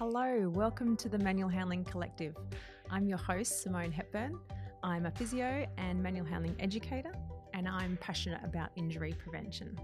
[0.00, 2.34] Hello, welcome to the Manual Handling Collective.
[2.88, 4.38] I'm your host, Simone Hepburn.
[4.82, 7.12] I'm a physio and manual handling educator,
[7.52, 9.78] and I'm passionate about injury prevention.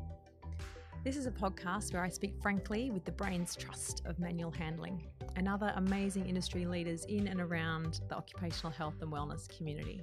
[1.04, 5.06] This is a podcast where I speak frankly with the brain's trust of manual handling
[5.36, 10.00] and other amazing industry leaders in and around the occupational health and wellness community.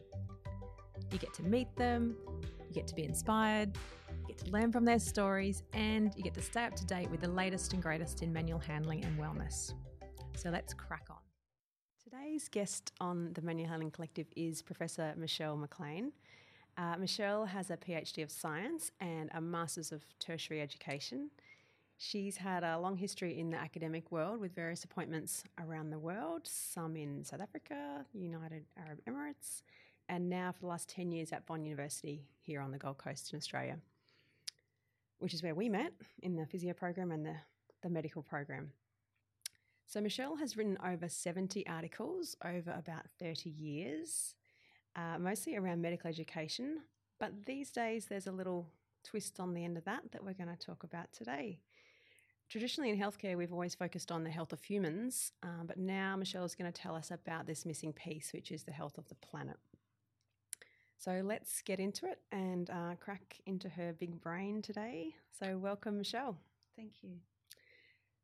[1.11, 2.16] You get to meet them,
[2.68, 3.75] you get to be inspired,
[4.11, 7.09] you get to learn from their stories, and you get to stay up to date
[7.09, 9.73] with the latest and greatest in manual handling and wellness.
[10.36, 11.17] So let's crack on.
[12.03, 16.12] Today's guest on the Manual Handling Collective is Professor Michelle McLean.
[16.77, 21.30] Uh, Michelle has a PhD of Science and a Masters of Tertiary Education.
[21.98, 26.41] She's had a long history in the academic world with various appointments around the world,
[26.43, 29.62] some in South Africa, United Arab Emirates,
[30.09, 33.31] and now for the last 10 years at Bond University here on the Gold Coast
[33.31, 33.77] in Australia,
[35.20, 37.35] which is where we met in the physio program and the,
[37.81, 38.71] the medical program.
[39.85, 44.35] So, Michelle has written over 70 articles over about 30 years,
[44.95, 46.81] uh, mostly around medical education.
[47.20, 48.67] But these days, there's a little
[49.03, 51.59] twist on the end of that that we're going to talk about today.
[52.49, 56.43] Traditionally, in healthcare, we've always focused on the health of humans, uh, but now Michelle
[56.43, 59.15] is going to tell us about this missing piece, which is the health of the
[59.15, 59.57] planet.
[60.97, 65.16] So let's get into it and uh, crack into her big brain today.
[65.38, 66.38] So, welcome, Michelle.
[66.75, 67.32] Thank you.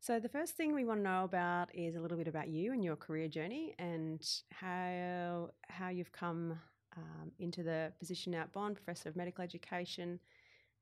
[0.02, 2.72] So, the first thing we want to know about is a little bit about you
[2.72, 6.58] and your career journey and how, how you've come
[6.96, 10.20] um, into the position now at Bond, Professor of Medical Education,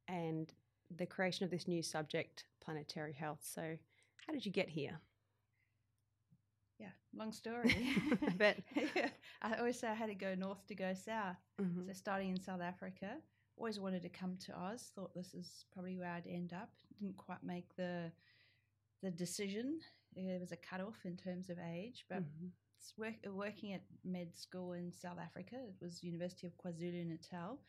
[0.07, 0.53] and
[0.95, 3.39] the creation of this new subject, planetary health.
[3.41, 3.77] So,
[4.25, 4.99] how did you get here?
[6.79, 7.75] Yeah, long story.
[8.37, 8.57] but
[8.95, 9.09] yeah,
[9.41, 11.37] I always say I had to go north to go south.
[11.59, 11.87] Mhm.
[11.87, 13.17] So starting in South Africa,
[13.57, 14.91] always wanted to come to Oz.
[14.95, 16.69] Thought this is probably where I'd end up.
[16.99, 18.11] Didn't quite make the
[19.01, 19.79] the decision.
[20.15, 22.51] There was a cutoff in terms of age, but Mhm.
[22.97, 25.55] work, working at med school in South Africa.
[25.55, 27.59] It was University of KwaZulu Natal.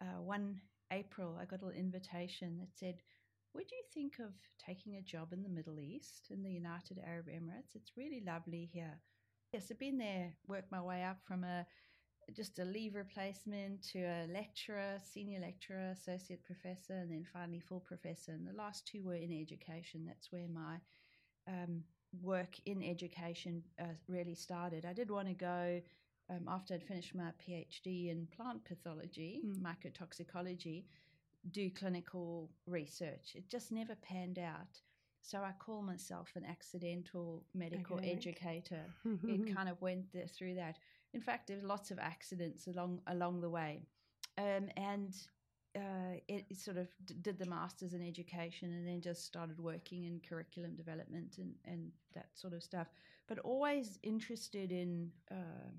[0.00, 0.60] Uh, one
[0.90, 3.02] April, I got an invitation that said,
[3.52, 7.26] "Would you think of taking a job in the Middle East in the United Arab
[7.26, 7.74] Emirates?
[7.74, 9.02] It's really lovely here."
[9.52, 11.66] Yes, I've been there, worked my way up from a
[12.34, 17.80] just a leave replacement to a lecturer, senior lecturer, associate professor, and then finally full
[17.80, 18.32] professor.
[18.32, 20.04] And the last two were in education.
[20.06, 20.76] That's where my
[21.46, 21.82] um,
[22.22, 24.84] work in education uh, really started.
[24.84, 25.80] I did want to go
[26.30, 29.62] um, after I'd finished my PhD in plant pathology, Mm.
[29.62, 30.84] mycotoxicology,
[31.52, 33.32] do clinical research.
[33.34, 34.80] It just never panned out.
[35.22, 38.18] So I call myself an accidental medical Academic.
[38.18, 38.84] educator
[39.24, 40.76] it kind of went there through that.
[41.14, 43.82] In fact, there was lots of accidents along along the way,
[44.36, 45.14] um, and
[45.76, 49.58] uh, it, it sort of d- did the masters in education, and then just started
[49.58, 52.88] working in curriculum development and and that sort of stuff.
[53.26, 55.10] But always interested in.
[55.30, 55.72] Um,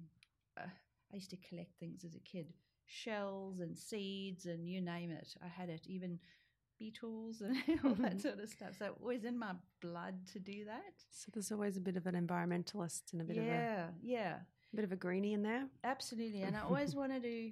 [0.57, 0.69] uh,
[1.11, 2.53] I used to collect things as a kid,
[2.85, 5.35] shells and seeds and you name it.
[5.43, 6.19] I had it, even
[6.77, 8.75] beetles and all that sort of stuff.
[8.77, 10.93] So it was in my blood to do that.
[11.11, 14.35] So, there's always a bit of an environmentalist and a bit of a yeah, yeah.
[14.75, 15.65] Bit of a greenie in there.
[15.83, 17.51] Absolutely, and I always wanted to.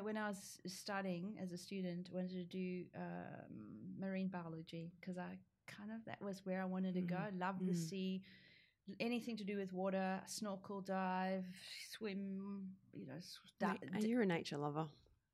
[0.00, 5.36] When I was studying as a student, wanted to do um, marine biology because I
[5.66, 7.18] kind of that was where I wanted to go.
[7.38, 7.76] Love the Mm.
[7.88, 8.22] sea,
[8.98, 11.44] anything to do with water, snorkel, dive,
[11.90, 12.70] swim.
[12.94, 13.38] You know, s-
[13.92, 14.86] and you're a nature lover.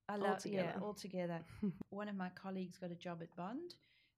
[0.09, 0.79] I love yeah, altogether.
[0.83, 1.39] all together.
[1.91, 3.75] One of my colleagues got a job at Bond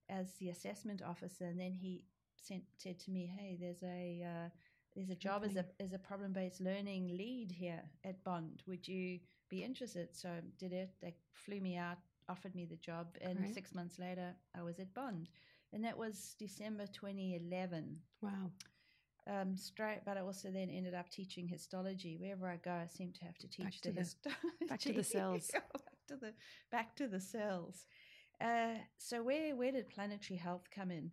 [0.08, 2.04] as the assessment officer, and then he
[2.40, 4.48] sent said to me, "Hey, there's a uh,
[4.94, 8.62] there's a job as a as a problem based learning lead here at Bond.
[8.66, 9.18] Would you
[9.48, 10.90] be interested?" So I did it.
[11.02, 13.54] They flew me out, offered me the job, and Great.
[13.54, 15.28] six months later, I was at Bond,
[15.72, 18.50] and that was December 2011 Wow.
[19.26, 22.16] um, straight, but I also then ended up teaching histology.
[22.16, 24.40] Wherever I go, I seem to have to teach to the, the- histology.
[24.68, 25.50] back to the cells.
[25.52, 25.62] back
[26.08, 26.34] to the
[26.70, 27.86] back to the cells.
[28.40, 31.10] Uh, so where where did planetary health come in?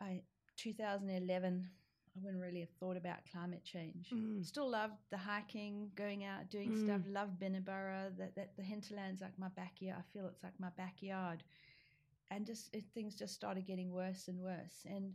[0.00, 0.22] I
[0.56, 1.68] 2011.
[2.16, 4.10] I wouldn't really have thought about climate change.
[4.14, 4.44] Mm.
[4.44, 7.02] Still loved the hiking, going out, doing stuff.
[7.06, 8.10] Love Binna Burra.
[8.18, 9.98] That that the hinterland's like my backyard.
[9.98, 11.44] I feel it's like my backyard,
[12.30, 14.86] and just it, things just started getting worse and worse.
[14.86, 15.12] And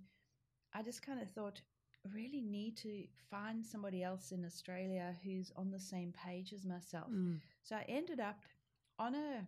[0.73, 1.61] I just kind of thought,
[2.05, 6.65] I really need to find somebody else in Australia who's on the same page as
[6.65, 7.09] myself.
[7.11, 7.39] Mm.
[7.63, 8.41] So I ended up
[8.99, 9.45] on a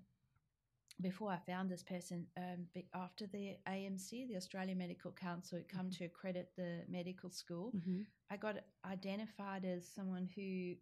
[1.01, 5.89] before I found this person, um, after the AMC, the Australian Medical Council, had come
[5.91, 8.05] to accredit the medical school, Mhm.
[8.29, 10.75] I got identified as someone who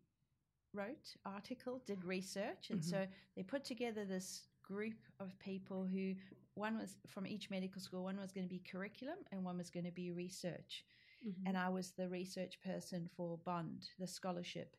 [0.74, 2.84] wrote article, did research, and Mhm.
[2.86, 6.16] so they put together this group of people who
[6.56, 8.04] one was from each medical school.
[8.04, 10.86] One was going to be curriculum, and one was going to be research.
[11.26, 11.48] Mhm.
[11.48, 14.76] And I was the research person for Bond, the scholarship.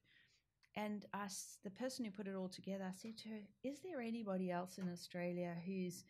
[0.74, 3.80] And I s the person who put it all together, I said to her, "Is
[3.80, 6.04] there anybody else in Australia who's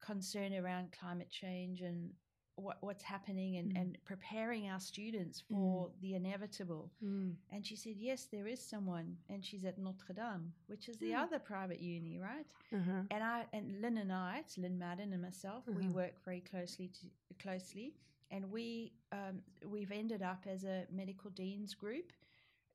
[0.00, 2.12] concerned around climate change and
[2.56, 3.80] what, what's happening and, Mm.
[3.80, 7.36] and preparing our students for the inevitable?" Mm.
[7.50, 9.16] And she said, Yes, there is someone.
[9.30, 11.22] And she's at Notre Dame, which is the Mm.
[11.22, 12.46] other private uni, right?
[12.72, 13.04] Uh-huh.
[13.10, 15.92] And I and Lynn and I, it's Lynn Madden and myself, we Mhm.
[15.92, 17.06] work very closely to,
[17.38, 17.94] closely.
[18.30, 22.12] And we um, we've ended up as a medical deans group.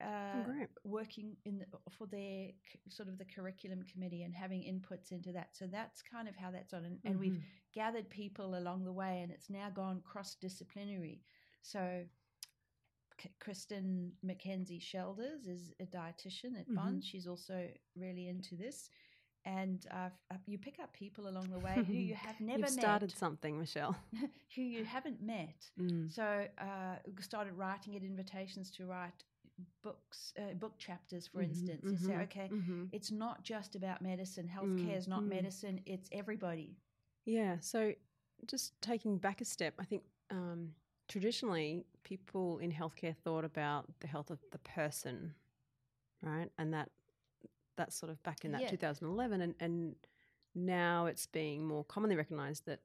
[0.01, 1.65] Uh, Oh, working in the,
[1.97, 2.49] for their
[2.89, 5.49] sort of the curriculum committee and having inputs into that.
[5.53, 6.83] So that's kind of how that's on.
[6.85, 7.43] And, and we've Mhm.
[7.73, 11.21] gathered people along the way, and it's now gone cross disciplinary.
[11.61, 12.05] So,
[13.17, 16.75] K- Kristen McKenzie Shelders is a dietitian at Mhm.
[16.75, 17.03] Bond.
[17.05, 18.89] She's also really into this.
[19.45, 22.75] And uh, uh, you pick up people along the way who you have never You've
[22.75, 23.95] met, started something, Michelle.
[24.55, 25.69] who you haven't met.
[25.77, 26.09] Mm.
[26.11, 29.23] So, uh, started writing it invitations to write
[29.81, 31.83] books, uh, book chapters, for Mhm, instance.
[31.83, 32.89] You say, mhm, okay, mhm.
[32.91, 34.47] it's not just about medicine.
[34.47, 35.29] Healthcare is not mm.
[35.29, 36.75] medicine; it's everybody.
[37.25, 37.59] Yeah.
[37.59, 37.94] So,
[38.47, 40.75] just taking back a step, I think um,
[41.07, 45.33] traditionally people in healthcare thought about the health of the person,
[46.21, 46.50] right?
[46.57, 46.89] And that
[47.75, 48.69] that's sort of back in that Yeah.
[48.69, 49.95] 2011, and and
[50.55, 52.81] now it's being more commonly recognised that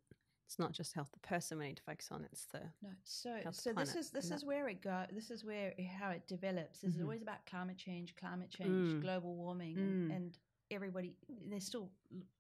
[0.49, 3.41] it's not just health the person we need to focus on; it's the No, so
[3.51, 5.05] so this is this is where it go.
[5.13, 6.85] This is where how it develops.
[6.85, 7.03] It's Mhm.
[7.03, 9.01] always about climate change, climate change, Mm.
[9.01, 10.11] global warming, Mm.
[10.11, 10.39] and, and
[10.71, 11.17] everybody.
[11.29, 11.91] There's still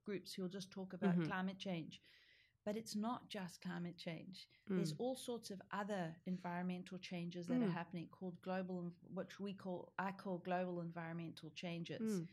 [0.05, 1.25] groups who'll just talk about Mhm.
[1.25, 2.00] climate change,
[2.64, 4.49] but it's not just climate change.
[4.76, 4.99] There's Mm.
[4.99, 7.75] all sorts of other environmental changes that are Mm.
[7.81, 12.28] happening called global, which we call I call global environmental changes, Mm.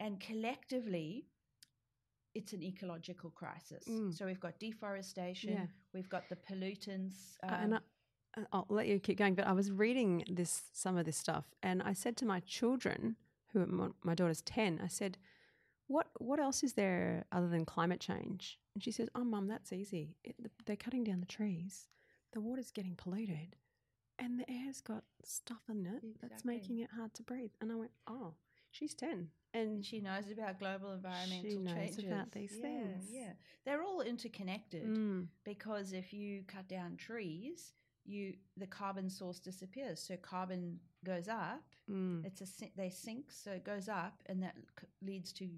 [0.00, 1.28] and collectively.
[2.36, 3.84] It's an ecological crisis.
[3.88, 4.12] Mm.
[4.16, 5.66] So we've got deforestation, Yeah.
[5.94, 7.16] we've got the pollutants.
[7.42, 7.80] Uh, and I,
[8.36, 9.34] um, I'll let you keep going.
[9.34, 13.16] But I was reading this some of this stuff, and I said to my children,
[13.52, 15.16] who are my, my daughter's ten, I said,
[15.86, 19.72] "What what else is there other than climate change?" And she says, "Oh, mum, that's
[19.72, 20.16] easy.
[20.22, 20.36] It,
[20.66, 21.88] they're cutting down the trees,
[22.32, 23.56] the water's getting polluted,
[24.18, 27.76] and the air's got stuff in it that's making it hard to breathe." And I
[27.76, 28.34] went, "Oh,
[28.76, 32.04] she's ten, and and she knows about global environmental she knows changes.
[32.04, 33.08] about these yeah, things.
[33.10, 33.32] Yeah,
[33.64, 37.74] they're all interconnected Mm, because if you cut down trees,
[38.04, 40.00] you the carbon source disappears.
[40.00, 41.62] So carbon goes up.
[41.90, 42.46] mm, It's a
[42.76, 44.56] they sink, so it goes up, and that
[45.02, 45.48] leads to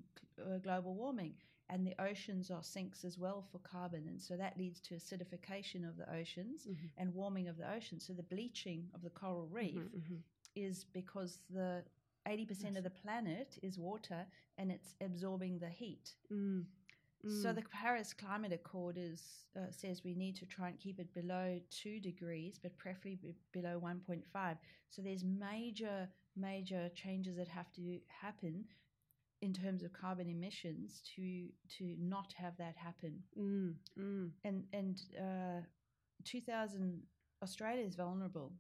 [0.41, 1.35] uh, global warming.
[1.71, 5.89] And the oceans are sinks as well for carbon, and so that leads to acidification
[5.89, 8.07] of the oceans mhm, and warming of the oceans.
[8.07, 10.23] So the bleaching of the coral reef mhm, mhm.
[10.55, 11.85] is because the
[12.27, 14.27] 80% of the planet is water
[14.59, 16.15] and it's absorbing the heat.
[16.33, 16.65] Mm,
[17.25, 17.55] So mm.
[17.55, 21.61] the Paris Climate Accord is uh, says we need to try and keep it below
[21.71, 24.57] 2 degrees but preferably be below 1.5.
[24.91, 28.65] So there's major major changes that have to happen
[29.41, 31.49] in terms of carbon emissions to
[31.79, 33.23] to not have that happen.
[33.39, 34.31] Mm, mm.
[34.45, 35.61] And and uh,
[36.25, 37.03] 2000
[37.43, 38.53] Australia is vulnerable.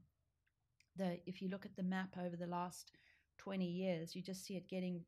[0.96, 2.93] The if you look at the map over the last
[3.38, 5.00] 20 years, you just see it getting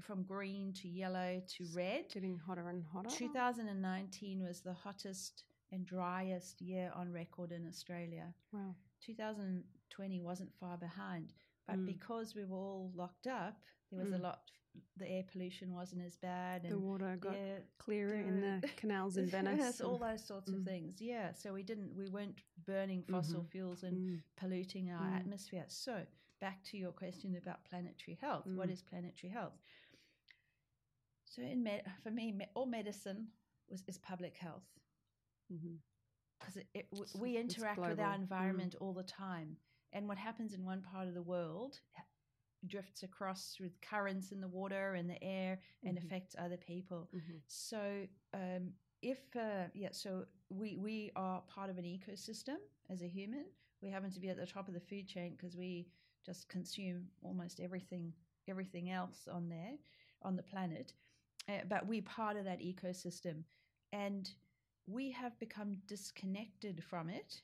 [0.00, 2.06] from green to yellow to red.
[2.12, 3.08] Getting hotter and hotter.
[3.08, 8.34] 2019 was the hottest and driest year on record in Australia.
[8.52, 8.74] Wow.
[9.00, 11.32] 2020 wasn't far behind,
[11.66, 11.86] but Mm.
[11.86, 14.22] because we were all locked up, there was a Mm.
[14.22, 14.50] lot.
[14.96, 19.16] The air pollution wasn't as bad, and The water got yeah, clearer in the canals
[19.16, 19.58] in Venice.
[19.58, 20.64] Yes, all those sorts of Mm.
[20.64, 21.00] things.
[21.00, 23.50] Yeah, so we didn't, we weren't burning fossil Mhm.
[23.50, 25.16] fuels and Mm, polluting our Mm.
[25.16, 25.64] atmosphere.
[25.68, 26.06] So
[26.40, 28.46] back to your question about planetary health.
[28.54, 28.72] What Mm.
[28.72, 29.54] is planetary health?
[31.24, 33.28] So in med- for me, all medicine
[33.68, 34.64] was is public health
[36.38, 36.54] because
[36.92, 38.20] w- we interact with our Mm.
[38.20, 39.56] environment all the time,
[39.92, 41.80] and what happens in one part of the world
[42.66, 46.04] drifts across with currents in the water and the air and Mhm.
[46.04, 47.08] affects other people.
[47.12, 47.42] Mhm.
[47.46, 52.58] So um, if uh, yeah, so we we are part of an ecosystem
[52.90, 53.46] as a human.
[53.80, 55.88] We happen to be at the top of the food chain because we
[56.28, 58.12] just consume almost everything
[58.48, 59.72] everything else on there
[60.22, 60.92] on the planet.
[61.48, 63.42] Uh, but we're part of that ecosystem,
[63.92, 64.30] and
[64.86, 67.40] we have become disconnected from it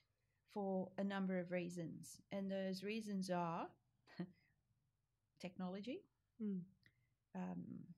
[0.52, 3.66] for a number of reasons, and those reasons are
[5.40, 6.00] technology.
[6.42, 6.60] Mm.
[7.34, 7.93] Um,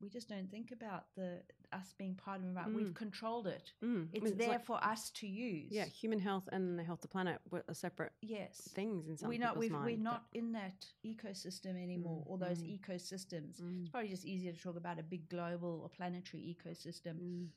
[0.00, 1.42] we just don't think about the
[1.72, 2.52] us being part of it.
[2.54, 2.66] Right?
[2.72, 2.94] We've Mm.
[2.96, 3.72] controlled it.
[3.84, 4.08] Mm.
[4.08, 5.70] I It's there like- for us to use.
[5.70, 8.60] yeah, human health and the health of the planet were are separate Yes.
[8.72, 9.56] things in some We're not.
[9.56, 9.84] We've, mind.
[9.84, 12.80] we're but- not in that ecosystem anymore, or those mm.
[12.80, 13.60] ecosystems.
[13.60, 17.20] Mm, It's probably just easier to talk about a big global or planetary ecosystem.
[17.20, 17.48] mm,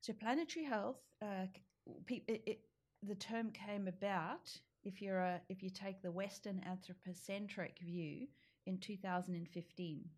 [0.00, 1.46] So planetary health, uh,
[2.06, 2.68] pe- it, it,
[3.02, 8.28] the term came about if you're a, if you take the Western anthropocentric view
[8.66, 10.10] in 2015.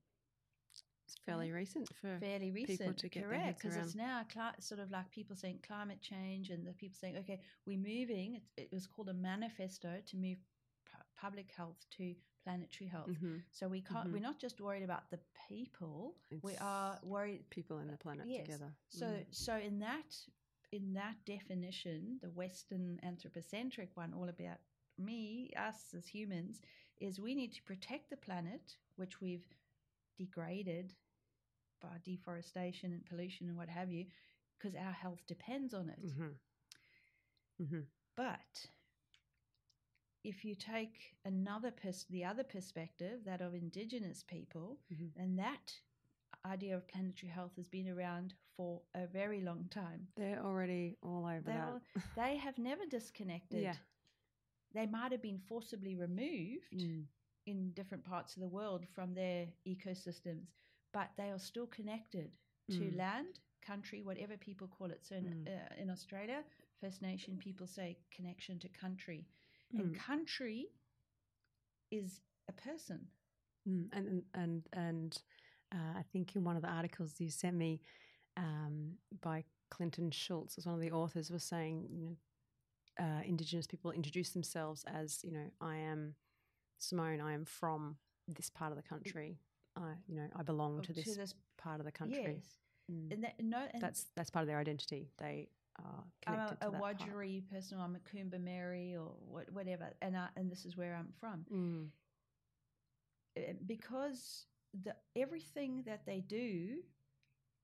[1.09, 3.63] It's fairly recent for fairly recent, to get correct?
[3.63, 7.17] Because it's now cli- sort of like people saying climate change, and the people saying,
[7.19, 8.35] okay, we're moving.
[8.37, 10.37] It, it was called a manifesto to move
[10.85, 13.09] pu- public health to planetary health.
[13.09, 13.41] Mhm.
[13.51, 14.09] So we can't.
[14.09, 14.13] Mhm.
[14.13, 16.15] We're not just worried about the people.
[16.43, 17.49] we are worried.
[17.49, 18.45] people in the planet yes.
[18.45, 18.71] together.
[18.89, 19.35] So Mm.
[19.35, 20.29] so in that
[20.73, 24.59] in that definition, the Western anthropocentric one, all about
[24.99, 26.61] me, us as humans,
[27.01, 29.47] is we need to protect the planet, which we've
[30.19, 30.95] degraded
[31.81, 34.07] by deforestation and pollution and what have you,
[34.59, 36.05] because our health depends on it.
[36.05, 36.35] Mhm.
[37.61, 37.87] Mhm.
[38.17, 38.67] But
[40.25, 45.13] if you take another pers- the other perspective, that of indigenous people, Mhm.
[45.17, 45.81] and that
[46.45, 50.09] idea of planetary health has been around for a very long time.
[50.17, 51.83] They're already all over They that.
[52.17, 53.63] they have never disconnected.
[53.63, 53.77] Yeah.
[54.73, 57.07] They might have been forcibly removed Mm.
[57.49, 60.47] In different parts of the world from their ecosystems,
[60.93, 62.31] but they are still connected
[62.71, 62.97] to Mm.
[62.97, 65.05] land, country, whatever people call it.
[65.05, 65.49] So in, Mm.
[65.49, 66.45] uh, in Australia,
[66.81, 69.27] First Nation people say connection to country.
[69.73, 69.81] Mm.
[69.81, 70.69] And country
[71.91, 73.01] is a person.
[73.67, 75.23] Mm, and and and, and
[75.73, 77.81] uh, I think in one of the articles you sent me
[78.37, 82.17] um, by Clinton Schultz, as one of the authors, was saying, you know,
[83.05, 86.15] uh, Indigenous people introduce themselves as, you know, I am
[86.79, 89.39] Simone, I am from this part of the country.
[89.77, 92.37] I, you know, I belong to to this, this part of the country.
[92.37, 92.59] Yes.
[92.91, 93.13] Mm.
[93.13, 95.11] And that, no, and That's that's part of their identity.
[95.19, 97.51] They are I'm a, a to that part.
[97.53, 101.13] Person, or I'm a Kombumerri, or what, whatever, and I, and this is where I'm
[101.21, 101.45] from.
[101.53, 101.89] Mm.
[103.67, 104.47] Because
[104.85, 106.79] the everything that they do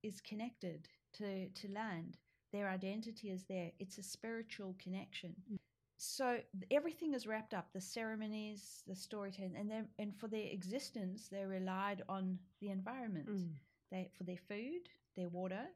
[0.03, 2.19] is connected to to land.
[2.53, 3.73] Their identity is there.
[3.81, 5.35] It's a spiritual connection.
[5.53, 5.59] Mm.
[5.97, 7.73] So everything is wrapped up.
[7.73, 13.29] The ceremonies, the storytelling, and then and for their existence, they relied on the environment.
[13.29, 13.59] Mm.
[13.91, 15.67] They for their food, their water,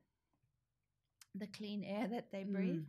[1.34, 2.44] the clean air that they Mm.
[2.44, 2.82] breathe.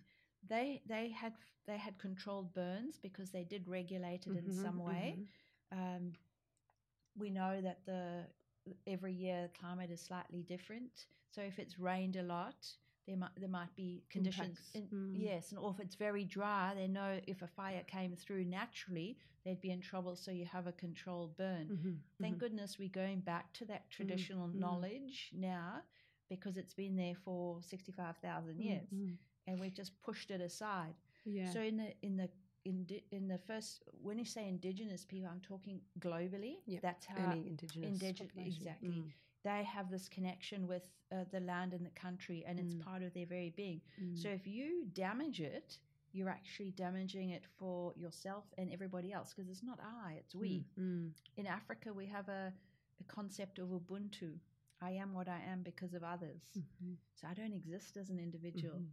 [0.48, 1.33] They they had
[1.65, 5.19] they had controlled burns because they did regulate it in Mhm, some way.
[5.19, 5.27] mhm.
[5.71, 6.13] Um,
[7.15, 8.25] we know that the
[8.88, 11.05] every year the climate is slightly different.
[11.29, 12.67] So if it's rained a lot,
[13.10, 14.60] there might there might be conditions.
[14.74, 15.13] In, Mm.
[15.30, 19.18] Yes, and or if it's very dry, they know if a fire came through naturally,
[19.44, 20.16] they'd be in trouble.
[20.16, 21.68] So you have a controlled burn.
[21.70, 22.39] Mhm, Thank mhm.
[22.39, 24.56] goodness we're going back to that traditional mm.
[24.63, 25.82] knowledge now
[26.30, 29.18] because it's been there for sixty five thousand Mm, years, mm.
[29.48, 30.94] and we've just pushed it aside.
[31.25, 31.51] Yeah.
[31.54, 32.30] So in the in the
[32.66, 36.56] in, in the first when you say indigenous people, I'm talking globally.
[36.68, 38.89] Yep, That's how Any indigenous indige- exactly.
[38.89, 39.12] Mm,
[39.43, 42.79] they have this connection with uh, the land and the country, and it's Mm.
[42.79, 43.81] part of their very being.
[44.01, 44.15] mm.
[44.17, 45.79] So if you damage it,
[46.12, 50.65] you're actually damaging it for yourself and everybody else because it's not I, it's we.
[50.77, 51.12] Mm, mm.
[51.38, 52.53] In Africa, we have a,
[53.00, 54.39] a concept of Ubuntu.
[54.81, 56.43] I am what I am because of others.
[56.58, 58.77] Mhm, So I don't exist as an individual.
[58.79, 58.91] mhm.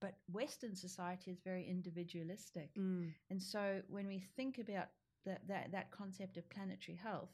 [0.00, 2.74] But Western society is very individualistic.
[2.76, 4.88] Mm, And so when we think about
[5.24, 7.30] that, that, that concept of planetary health,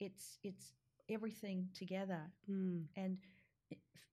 [0.00, 0.72] it's, it's
[1.08, 2.32] everything together.
[2.48, 2.86] mm.
[2.96, 3.18] And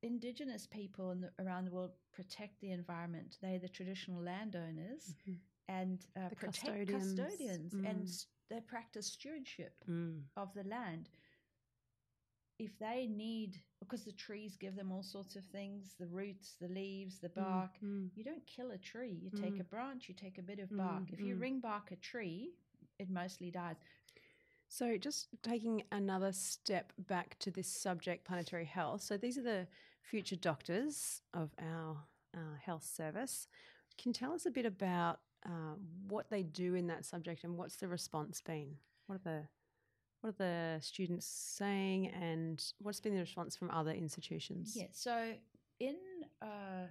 [0.02, 3.38] indigenous people in the, around the world protect the environment.
[3.42, 5.40] They're the traditional landowners Mhm.
[5.68, 6.88] and uh, protect custodians.
[6.88, 8.08] custodians, and Mm.
[8.08, 10.24] s- they practice stewardship Mm.
[10.36, 11.10] of the land.
[12.60, 16.68] If they need, because the trees give them all sorts of things the roots, the
[16.68, 17.80] leaves, the bark.
[17.84, 18.10] Mm.
[18.16, 19.20] You don't kill a tree.
[19.22, 19.60] You take Mm.
[19.60, 21.04] a branch, you take a bit of bark.
[21.04, 21.42] Mm, If you mm.
[21.42, 22.54] ring bark a tree,
[23.00, 23.78] it mostly dies.
[24.74, 29.02] So, just taking another step back to this subject, planetary health.
[29.02, 29.68] So, these are the
[30.02, 31.98] future doctors of our
[32.34, 33.50] uh, health service.
[34.02, 35.76] Can you tell us a bit about uh,
[36.08, 38.76] what they do in that subject and what's the response been?
[39.08, 39.48] What are the
[40.22, 44.78] what are the students saying, and what's been the response from other institutions?
[44.78, 44.86] Yeah.
[44.94, 45.34] So
[45.82, 45.98] in
[46.42, 46.88] uh,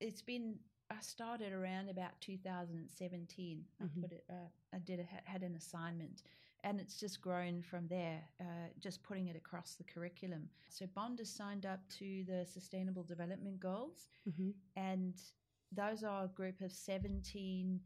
[0.00, 0.56] it's been
[0.90, 3.64] I started around about 2017.
[3.80, 3.86] Mhm.
[3.86, 4.24] I put it.
[4.28, 6.24] Uh, I did a, had an assignment,
[6.64, 8.22] and it's just grown from there.
[8.40, 10.48] Uh, just putting it across the curriculum.
[10.68, 15.14] So Bond has signed up to the Sustainable Development Goals, hmm and
[15.74, 17.80] those are a group of 17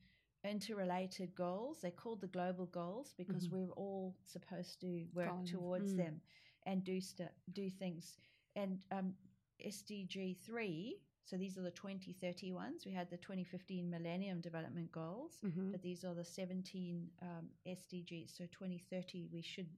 [0.44, 1.80] interrelated goals.
[1.80, 3.52] They're called the global goals because Mhm.
[3.52, 5.96] we're all supposed to work Goals, towards mm.
[5.96, 6.20] them
[6.64, 8.18] and do stu- do things.
[8.54, 9.14] And um,
[9.60, 12.86] SDG 3, so these are the 2030 ones.
[12.86, 18.30] We had the 2015 Millennium Development Goals, hmm but these are the 17 um, SDGs.
[18.36, 19.68] So 2030, we should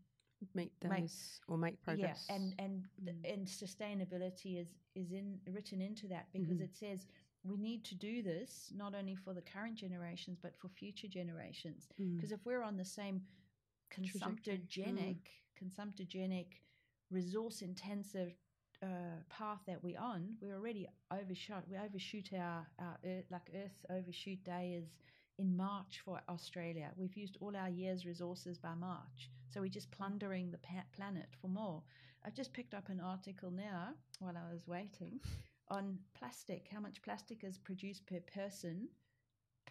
[0.54, 2.26] meet those Make- or make progress.
[2.28, 3.32] Yeah, and and th- Mm.
[3.34, 6.64] and sustainability is is in written into that because Mhm.
[6.68, 7.06] it says
[7.44, 11.88] we need to do this not only for the current generations but for future generations.
[11.98, 12.16] Mm.
[12.16, 13.22] Because if we're on the same
[13.90, 15.18] consumptogenic,
[15.60, 16.46] consumptogenic,
[17.10, 18.34] resource intensive
[18.82, 18.86] uh,
[19.28, 21.64] path that we're on, we're already overshot.
[21.70, 24.88] We overshoot our, our Earth, like Earth overshoot day is
[25.38, 26.90] in March for Australia.
[26.96, 29.30] We've used all our year's resources by March.
[29.48, 31.82] So we're just plundering the pa- planet for more.
[32.24, 35.20] I've just picked up an article now while I was waiting
[35.68, 38.88] on plastic, how much plastic is produced per person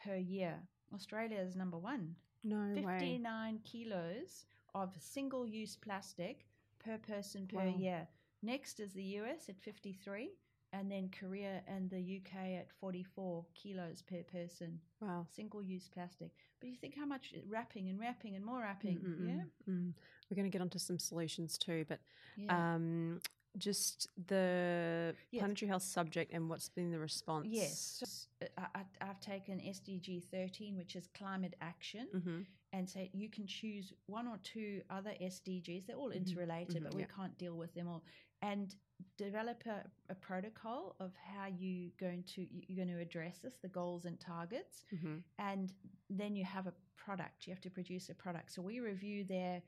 [0.04, 0.56] per year.
[0.94, 2.16] Australia is number one.
[2.44, 2.98] no way.
[3.00, 6.46] 59 kilos of single use plastic
[6.84, 7.76] per person per Wow.
[7.78, 8.08] year.
[8.48, 10.30] Next is the US at 53,
[10.72, 14.80] and then Korea and the UK at 44 kilos per person.
[15.02, 15.28] Wow.
[15.36, 16.32] Single use plastic.
[16.62, 19.44] But you think how much wrapping and wrapping and more wrapping, Mm, mm, yeah?
[19.70, 19.94] mm.
[20.30, 22.00] We're going to get onto some solutions too, but
[22.38, 22.76] Yeah.
[22.76, 23.20] um,
[23.58, 25.42] just the Yes.
[25.42, 27.48] planetary health subject and what's been the response.
[27.52, 28.00] yes.
[28.00, 32.08] So, uh, I, I've taken SDG 13, which is climate action.
[32.14, 35.86] hmm and say you can choose one or two other SDGs.
[35.88, 38.04] They're all Mhm, interrelated, mhm, but we can't deal with them all.
[38.42, 38.76] And
[39.18, 43.68] develop a, a protocol of how you going to you're going to address this, the
[43.70, 45.74] goals and targets, hmm and
[46.10, 47.48] then you have a product.
[47.48, 48.52] You have to produce a product.
[48.52, 49.62] So we review their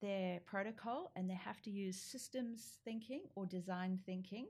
[0.00, 4.46] their protocol, and they have to use systems thinking or design thinking.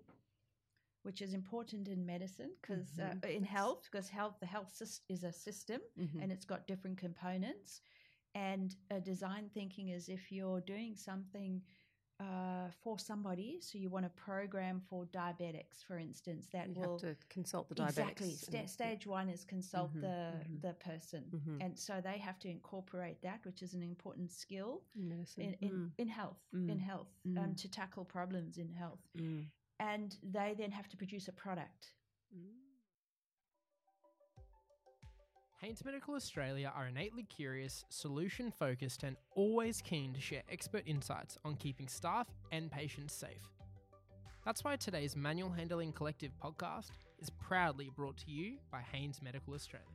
[1.02, 5.24] Which is important in medicine because Mhm, uh, in health, because health the health is
[5.24, 7.80] a system, hmm and it's got different components.
[8.34, 11.62] And uh, design thinking is if you're doing something
[12.20, 16.98] uh, for somebody, so you want a program for diabetics, for instance, that you will
[16.98, 17.88] have to consult the diabetics.
[17.88, 20.60] exactly and- stage one is consult Mhm, the mhm.
[20.62, 21.64] the person, Mhm.
[21.64, 25.70] and so they have to incorporate that, which is an important skill in in in,
[25.70, 26.78] Mm, in health, in Mm.
[26.80, 27.56] health, um, Mm.
[27.62, 29.46] to tackle problems in health, mm,
[29.78, 31.94] and they then have to produce a product.
[35.58, 35.64] Mm.
[35.66, 41.38] Haines Medical Australia are innately curious, solution focused, and always keen to share expert insights
[41.44, 43.42] on keeping staff and patients safe.
[44.44, 49.54] That's why today's Manual Handling Collective podcast is proudly brought to you by Haines Medical
[49.54, 49.86] Australia.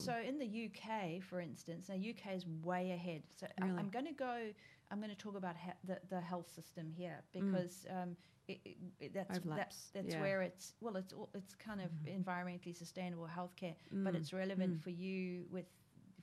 [0.00, 3.22] So in the UK, for instance, now UK is way ahead.
[3.38, 3.78] So I- Really?
[3.78, 4.50] I'm going to go.
[4.90, 8.16] I'm going to talk about he- the the health system here because um,
[8.48, 8.60] it,
[9.00, 10.20] it, that's that's, that's yeah.
[10.20, 12.24] where it's well, it's it's kind of Mhm.
[12.24, 14.82] environmentally sustainable healthcare, but Mm, it's relevant mm.
[14.82, 15.66] for you with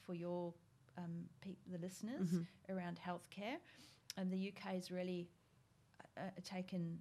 [0.05, 0.53] for your
[0.97, 2.45] um, pe- the listeners Mhm.
[2.69, 3.57] around healthcare.
[4.17, 5.29] And the UK has really
[6.17, 6.99] uh, taken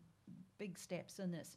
[0.59, 1.57] big steps in this.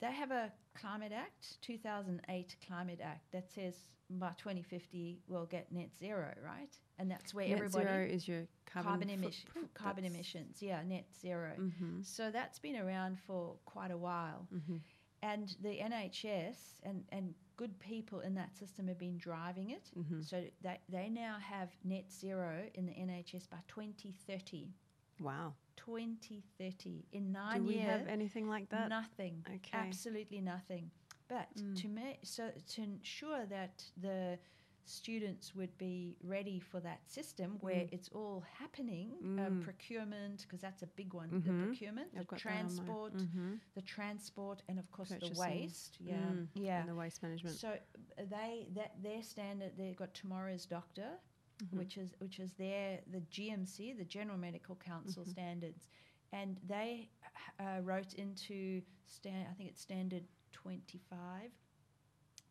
[0.00, 3.74] They have a Climate Act, 2008 Climate Act, that says
[4.08, 6.74] by 2050 we'll get net zero, right?
[6.98, 11.06] And that's where Net everybody zero is your carbon, carbon, emission, carbon emissions, yeah, net
[11.20, 14.46] 0 Mhm, So that's been around for quite a while.
[14.52, 14.80] mhm.
[15.22, 19.90] And the NHS and, and good people in that system have been driving it.
[19.94, 20.24] Mhm.
[20.24, 24.72] So they, they now have net zero in the NHS by 2030.
[25.20, 25.54] Wow.
[25.76, 27.04] 2030.
[27.12, 27.62] In nine years.
[27.62, 28.88] Do we years, have anything like that?
[28.88, 29.44] nothing.
[29.48, 29.70] Okay.
[29.78, 30.90] Absolutely nothing.
[31.28, 31.80] But Mm.
[31.82, 34.38] to me, so to ensure that the
[34.84, 37.92] students would be ready for that system where Mm.
[37.92, 39.46] it's all happening, Mm.
[39.46, 41.44] um, procurement, because that's a big one, Mhm.
[41.44, 43.60] the procurement, the I've got that on my- transport, Mhm.
[43.74, 46.00] the transport, and of course the waste.
[46.00, 46.80] Yeah, Mm, yeah.
[46.80, 47.54] And the waste management.
[47.56, 47.78] So
[48.16, 51.20] they that their standard they've got tomorrow's doctor,
[51.62, 51.76] Mhm.
[51.78, 55.30] which is which is their the GMC, the General Medical Council Mhm.
[55.30, 55.88] standards,
[56.32, 57.10] and they
[57.58, 61.50] uh, wrote into stand I think it's standard twenty five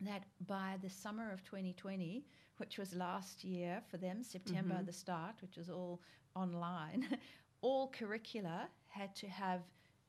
[0.02, 2.26] that by the summer of 2020,
[2.58, 4.86] which was last year for them, September Mhm.
[4.86, 6.02] the start, which was all
[6.36, 7.02] online,
[7.62, 9.62] all curricula had to have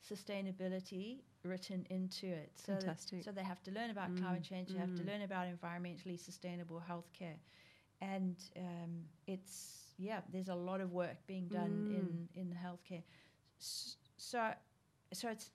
[0.02, 2.52] sustainability written into it.
[2.58, 4.68] So that- so they have to learn about Mm, climate change.
[4.72, 5.06] They have to mm.
[5.06, 7.38] learn about environmentally sustainable healthcare,
[8.00, 10.20] and um, it's yeah.
[10.32, 11.98] There's a lot of work being done Mm.
[11.98, 13.02] in in healthcare.
[13.58, 14.52] So
[15.12, 15.50] so it's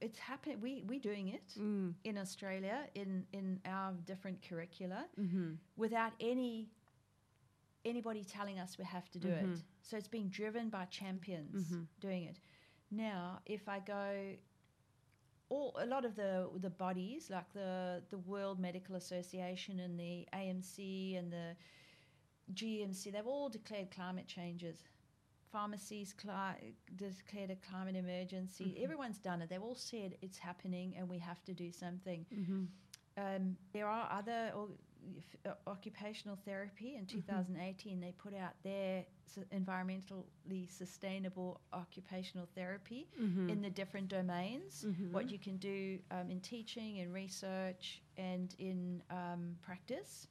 [0.00, 0.60] it's happening.
[0.60, 1.94] We we're doing it Mm.
[2.04, 5.58] in Australia in in our different curricula Mhm.
[5.76, 6.70] without any
[7.84, 9.54] anybody telling us we have to do Mhm.
[9.54, 9.64] it.
[9.82, 11.86] So it's being driven by champions Mhm.
[12.00, 12.38] doing it.
[12.90, 14.36] Now, if I go
[15.50, 20.26] all a lot of the the bodies like the the World Medical Association and the
[20.32, 21.56] AMC and the
[22.54, 24.82] GMC, they've all declared climate changes.
[25.52, 28.64] Pharmacies cli- declared a climate emergency.
[28.76, 28.82] Mhm.
[28.84, 29.48] Everyone's done it.
[29.50, 32.68] They've all said it's happening and we have to do something Mhm.
[33.16, 34.52] Um, there are other
[35.66, 36.96] occupational therapy.
[36.96, 39.04] In 2018, they put out their
[39.54, 43.48] environmentally sustainable occupational therapy Mm-hmm.
[43.50, 44.84] in the different domains.
[45.12, 50.26] What you can do um, in teaching, in research, and in um, practice.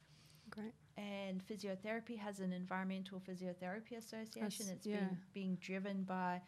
[0.50, 0.72] Great.
[0.96, 4.66] And physiotherapy has an environmental physiotherapy association.
[4.66, 4.96] That's- it's yeah.
[4.98, 6.40] being, being driven by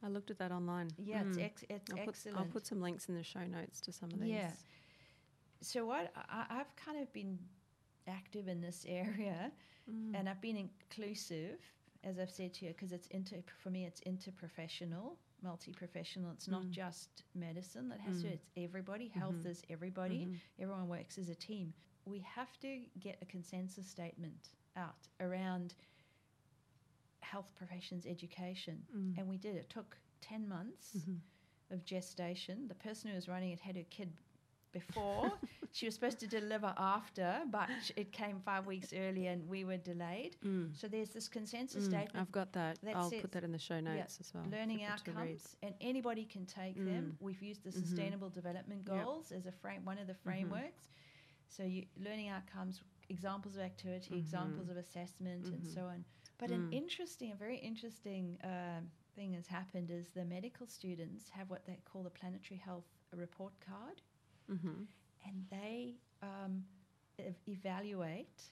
[0.00, 0.90] I looked at that online.
[0.96, 1.44] yeah, it's Mm.
[1.44, 2.38] ex- it's I'll put, excellent.
[2.38, 4.30] I'll put some links in the show notes to some of these.
[4.30, 4.52] Yeah.
[5.60, 7.36] so what I, I've kind of been
[8.08, 9.52] active in this area,
[9.90, 10.14] Mm.
[10.14, 11.58] and I've been inclusive,
[12.04, 16.32] as I've said to you, because it's inter for me it's interprofessional, multi-professional.
[16.32, 16.70] It's not Mm.
[16.70, 18.28] just medicine that has to.
[18.28, 18.32] Mm.
[18.32, 19.08] It's everybody.
[19.08, 19.46] Health Mhm.
[19.46, 20.26] is everybody.
[20.26, 20.40] Mhm.
[20.58, 21.72] Everyone works as a team.
[22.04, 25.74] We have to get a consensus statement out around
[27.20, 29.18] health professions education, Mm.
[29.18, 29.56] and we did.
[29.56, 31.20] It took ten months Mhm.
[31.70, 32.68] of gestation.
[32.68, 34.16] The person who was running it had her kid
[34.72, 35.32] before.
[35.72, 39.76] she was supposed to deliver after, but it came five weeks early and we were
[39.76, 40.36] delayed.
[40.44, 40.76] Mm.
[40.76, 41.90] So there's this consensus Mm.
[41.90, 42.16] statement.
[42.16, 42.78] I've got that.
[42.82, 44.44] that I'll put that in the show yeah, notes as well.
[44.50, 45.18] learning people to read.
[45.20, 47.16] outcomes, and anybody can take them.
[47.18, 47.24] Mm.
[47.24, 47.80] We've used the Mhm.
[47.82, 49.04] Sustainable Development Yep.
[49.04, 50.22] Goals as a frame, one of the Mm-hmm.
[50.22, 50.90] frameworks.
[51.48, 54.70] So you learning outcomes, examples of activity, examples Mhm.
[54.72, 55.74] of assessment, and Mhm.
[55.74, 56.04] so on.
[56.36, 56.74] But an Mm.
[56.74, 61.76] interesting, a very interesting um, thing has happened is the medical students have what they
[61.84, 64.02] call the planetary health report card
[64.50, 64.82] Mm-hmm.
[65.26, 66.64] and they um,
[67.18, 68.42] ev- evaluate.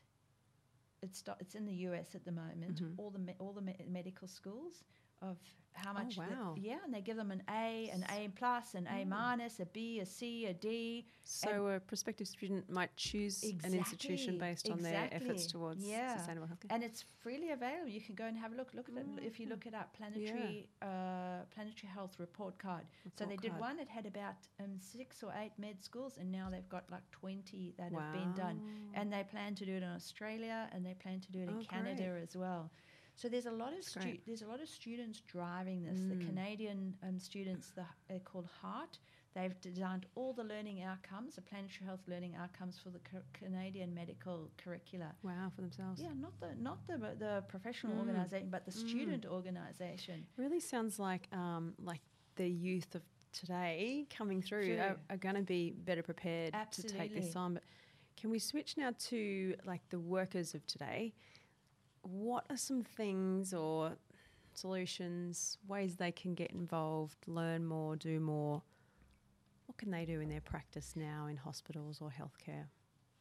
[1.03, 2.83] It's it's in the US at the moment.
[2.83, 2.95] Mhm.
[2.99, 4.85] All the me- all the me- medical schools
[5.23, 5.39] of
[5.73, 6.17] how Oh, much.
[6.17, 9.09] the- yeah, and they give them an A, an A plus, an A Mm.
[9.09, 11.07] minus, a B, a C, a D.
[11.23, 16.17] So a prospective student might choose an institution based on their efforts towards Yeah.
[16.17, 16.71] sustainable healthcare.
[16.71, 17.89] and it's freely available.
[17.91, 18.73] You can go and have a look.
[18.73, 19.51] Look at it if you Mm.
[19.51, 19.93] look it up.
[19.93, 22.87] Planetary uh, Planetary Health Report Card.
[23.15, 23.77] so they did Report one.
[23.77, 27.75] that had about um, six or eight med schools, and now they've got like twenty
[27.77, 28.91] that have been done.
[28.95, 31.59] And they plan to do it in Australia, and they plan to do it in
[31.59, 32.23] Oh, Canada great.
[32.23, 32.71] as well.
[33.17, 36.01] So there's a lot of stu- there's a lot of students driving this.
[36.01, 36.27] The Mm.
[36.29, 38.99] Canadian um, students, the, they're called HEART.
[39.35, 43.95] They've designed all the learning outcomes, the planetary health learning outcomes for the ca- Canadian
[43.95, 45.15] medical curricula.
[45.23, 46.01] wow for themselves.
[46.01, 48.01] Yeah, not the not the the professional Mm.
[48.01, 48.89] organisation, but the Mm.
[48.89, 50.27] student organisation.
[50.37, 52.03] Really sounds like um, like
[52.37, 53.03] the youth of
[53.33, 57.55] today coming through are, are going to be better prepared to take this on.
[57.55, 57.63] But
[58.17, 61.15] can we switch now to like the workers of today?
[62.11, 63.93] What are some things or
[64.55, 68.63] solutions, ways they can get involved, learn more, do more?
[69.67, 72.65] What can they do in their practice now in hospitals or healthcare?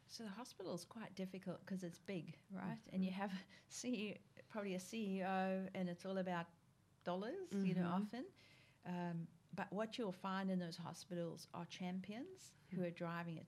[0.08, 2.78] So the hospital is quite difficult because it's big, right?
[2.93, 3.32] And you have
[3.71, 4.17] CEO,
[4.50, 6.45] probably a CEO, and it's all about
[7.04, 7.93] dollars, you know, Mhm.
[8.02, 8.26] often.
[8.86, 13.48] Um, but what you'll find in those hospitals are champions who are driving it.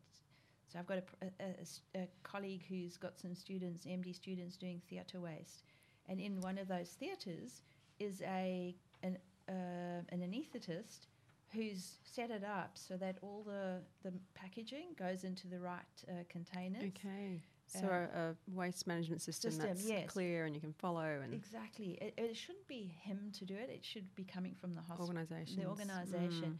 [0.72, 5.20] So I've got a, a- a colleague who's got some students, MD students, doing theatre
[5.20, 5.64] waste,
[6.10, 7.62] and in one of those theatres
[8.00, 9.18] is a an
[9.50, 11.08] uh, an anaesthetist
[11.54, 16.12] who's set it up so that all the, the packaging goes into the right uh,
[16.28, 16.84] containers.
[16.84, 17.42] Okay.
[17.68, 20.10] So Uh, a, waste management system, system, that's yes.
[20.10, 21.92] clear and you can follow and Exactly.
[22.02, 23.70] It, it shouldn't be him to do it.
[23.70, 25.08] It should be coming from the hospital.
[25.08, 25.58] organisations.
[25.58, 26.60] The organisation.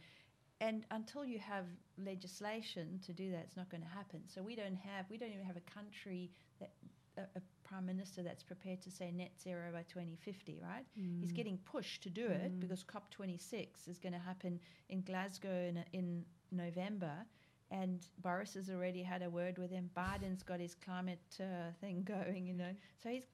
[0.60, 1.66] And until you have
[2.04, 4.20] legislation to do that, it's not going to happen.
[4.26, 6.72] So we don't have, we don't even have a country that
[7.16, 10.84] a, a prime minister that's prepared to say net zero by 2050, right?
[11.20, 11.36] He's Mm.
[11.36, 12.60] getting pushed to do it Mm.
[12.60, 17.24] because COP26 is going to happen in Glasgow in, in November.
[17.70, 19.90] And Boris has already had a word with him.
[19.96, 22.72] Biden's got his climate uh, thing going, you know.
[23.02, 23.26] So he's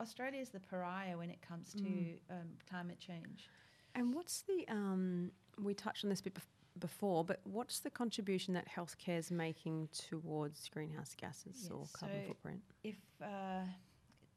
[0.00, 2.18] Australia is the pariah when it comes to Mm.
[2.30, 3.48] um, climate change.
[3.94, 8.54] And what's the um, we touched on this bit bef- before, but what's the contribution
[8.54, 12.60] that healthcare is making towards greenhouse gases or Yes, carbon so footprint?
[12.84, 13.62] If uh,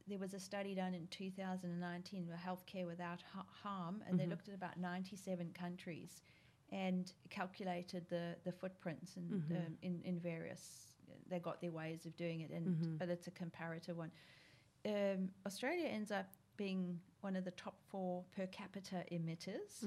[0.08, 4.30] there was a study done in 2019 with healthcare without ha- harm, and they Mhm.
[4.30, 6.23] looked at about 97 countries
[6.71, 9.67] and calculated the, the footprints and Mhm.
[9.67, 10.86] um, in, in various.
[11.28, 12.97] They got their ways of doing it, and Mhm.
[12.99, 14.12] but it's a comparative one.
[14.86, 19.84] Um, Australia ends up being one of the top four per capita emitters.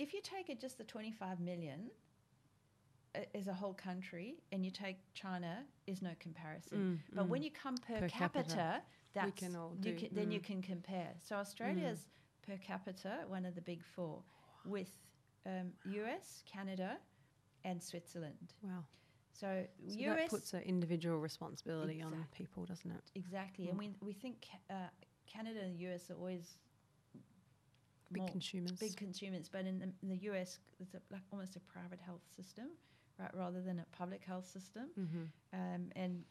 [0.00, 1.90] If you take it just the 25 million
[3.14, 7.02] uh, as a whole country, and you take China, is no comparison.
[7.12, 8.82] But when you come per, Mm, Per capita, capita,
[9.12, 10.44] that's you can, then you mm.
[10.44, 11.10] can compare.
[11.20, 12.06] So Australia's
[12.46, 14.22] per capita one of the big four,
[14.64, 14.90] with
[15.44, 16.96] um, US, Canada,
[17.64, 18.54] and Switzerland.
[18.62, 18.84] wow,
[19.32, 23.04] So, so US that puts an individual responsibility on people, doesn't it?
[23.14, 24.74] exactly, and we we think uh,
[25.26, 26.58] Canada and the US are always
[28.12, 28.72] Big consumers.
[28.72, 32.22] big consumers, but in the, in the US, it's a, like almost a private health
[32.36, 32.66] system
[33.18, 34.88] right, rather than a public health system.
[34.98, 35.24] Mm-hmm.
[35.52, 36.24] Um, and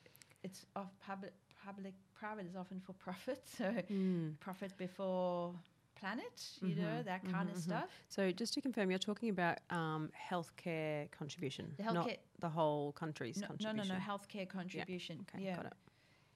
[0.43, 1.33] it's off public,
[1.65, 3.41] public, private is often for profit.
[3.57, 4.37] So Mm.
[4.39, 5.53] profit before
[5.95, 7.61] planet, you know, Mhm, that kind mhm, of mhm.
[7.61, 7.89] stuff.
[8.07, 13.41] So just to confirm, you're talking about um, healthcare contribution, The not the whole country's
[13.41, 15.25] no, no, no, no, healthcare contribution.
[15.35, 15.55] Okay, yeah.
[15.57, 15.73] got it.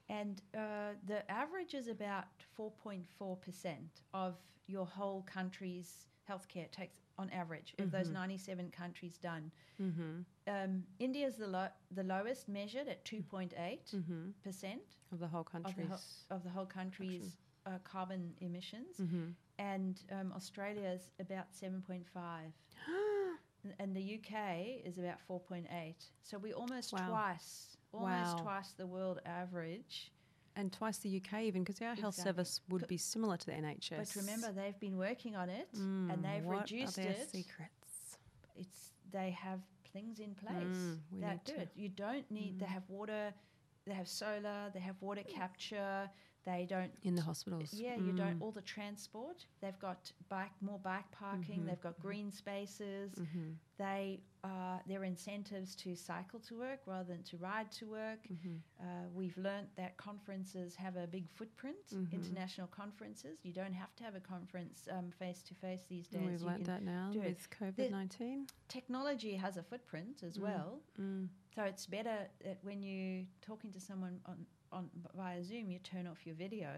[0.10, 2.26] And uh, the average is about
[2.60, 3.76] 4.4%
[4.14, 4.36] of
[4.68, 8.14] your whole country's healthcare takes on average of those Mhm.
[8.14, 9.52] 97 countries done.
[9.82, 10.22] Mm-hmm.
[10.48, 13.52] Um, India is the, lo- the lowest measured at 2.8%
[13.94, 14.30] Mm-hmm.
[15.12, 15.52] Of the whole of the,
[15.84, 16.26] country's.
[16.32, 18.98] of the whole country's uh, carbon emissions.
[19.02, 19.26] mm-hmm.
[19.60, 22.04] And um, Australia is about 7.5.
[23.66, 25.96] N- And the UK is about 4.8.
[26.24, 27.08] So we're almost Wow.
[27.10, 28.44] twice, almost Wow.
[28.44, 30.12] twice the world average.
[30.56, 33.98] and twice the UK even because our health service would be similar to the NHS.
[33.98, 37.30] But remember, they've been working on it Mm, and they've what reduced are their it.
[37.32, 38.18] secrets?
[38.56, 41.72] It's they have things in place Mm, that do it.
[41.76, 42.60] You don't need.
[42.60, 42.70] They Mm.
[42.70, 43.34] have water.
[43.86, 44.70] They have solar.
[44.74, 46.10] They have water capture.
[46.46, 46.92] They don't.
[47.04, 47.74] In the hospitals.
[47.74, 48.40] Yeah, you don't.
[48.40, 48.42] Mm.
[48.42, 49.46] All the transport.
[49.62, 51.62] They've got bike, more bike parking.
[51.62, 53.14] Mhm, They've got green spaces.
[53.16, 53.52] Mm-hmm.
[53.78, 58.20] They uh, there are incentives to cycle to work rather than to ride to work.
[58.30, 58.56] Mm-hmm.
[58.82, 61.78] Uh, we've learnt that conferences have a big footprint.
[61.94, 62.12] Mhm.
[62.12, 63.40] International conferences.
[63.44, 66.22] You don't have to have a conference face to face these days.
[66.30, 68.48] We've You learnt that now with COVID nineteen.
[68.68, 70.42] technology has a footprint as Mm.
[70.42, 70.82] well.
[71.00, 71.30] Mm.
[71.56, 76.08] So it's better that when you're talking to someone on, on via Zoom, you turn
[76.08, 76.70] off your video.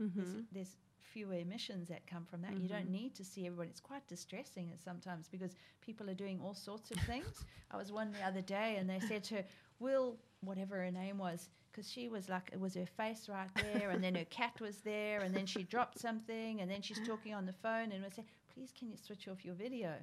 [0.00, 0.20] Mm-hmm.
[0.20, 0.76] There's, there's
[1.12, 2.56] fewer emissions that come from that.
[2.58, 3.00] You don't Mhm.
[3.00, 3.68] need to see everybody.
[3.70, 7.44] It's quite distressing sometimes because people are doing all sorts of things.
[7.70, 9.44] I was one the other day and they said to her,
[9.78, 13.90] Will, whatever her name was, because she was like, it was her face right there,
[13.90, 17.34] and then her cat was there, and then she dropped something, and then she's talking
[17.34, 19.94] on the phone, and we say, Please, can you switch off your video?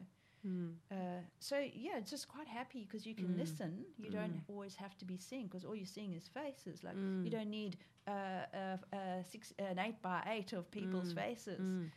[0.47, 0.73] Mm.
[0.91, 0.95] Uh,
[1.39, 3.37] so yeah, it's just quite happy because you can Mm.
[3.37, 3.85] listen.
[3.97, 4.49] You don't Mm.
[4.49, 6.83] always have to be seeing because all you're seeing is faces.
[6.83, 7.23] Like Mm.
[7.25, 11.15] you don't need uh, a six, an eight by eight of people's Mm.
[11.21, 11.59] faces.
[11.61, 11.91] Mm.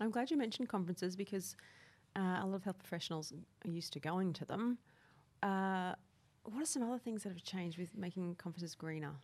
[0.00, 1.56] I'm glad you mentioned conferences because
[2.16, 3.32] uh, a lot of health professionals
[3.64, 4.78] are used to going to them.
[5.42, 5.94] Uh,
[6.44, 9.14] what are some other things that have changed with making conferences greener?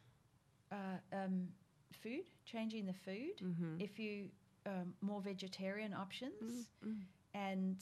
[0.71, 1.49] Uh, um,
[1.93, 3.37] food, changing the food.
[3.41, 3.81] Mm-hmm.
[3.81, 4.31] If you
[4.67, 7.01] um, more vegetarian options, Mm.
[7.35, 7.77] And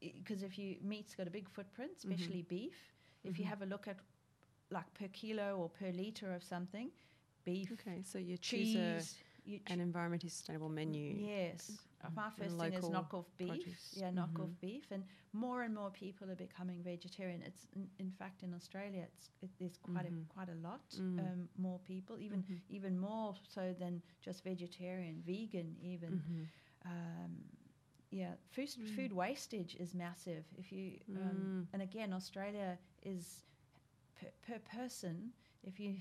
[0.00, 2.92] because if you meat's got a big footprint, especially beef.
[3.24, 3.48] If you Mhm.
[3.48, 3.96] have a look at
[4.70, 6.90] like per kilo or per liter of something,
[7.44, 11.16] beef, Okay, so you choose a, cheese, you an environmentally sustainable menu.
[11.24, 11.80] Yes.
[12.14, 13.48] My first thing is local knockoff beef.
[13.48, 13.94] produce.
[13.96, 14.60] Yeah, knockoff Mhm.
[14.60, 17.42] beef, and more and more people are becoming vegetarian.
[17.42, 20.26] It's in, in fact in Australia, it's it, there's quite Mhm.
[20.28, 21.18] a quite a lot Mm.
[21.18, 22.60] um, more people, even Mhm.
[22.68, 26.12] even more so than just vegetarian, vegan even.
[26.12, 26.48] Mhm.
[26.84, 27.32] Um,
[28.14, 28.96] yeah, food Mm.
[28.96, 30.44] food wastage is massive.
[30.58, 33.44] If you um, and again, Australia is
[34.20, 35.32] per, per person.
[35.64, 35.96] If you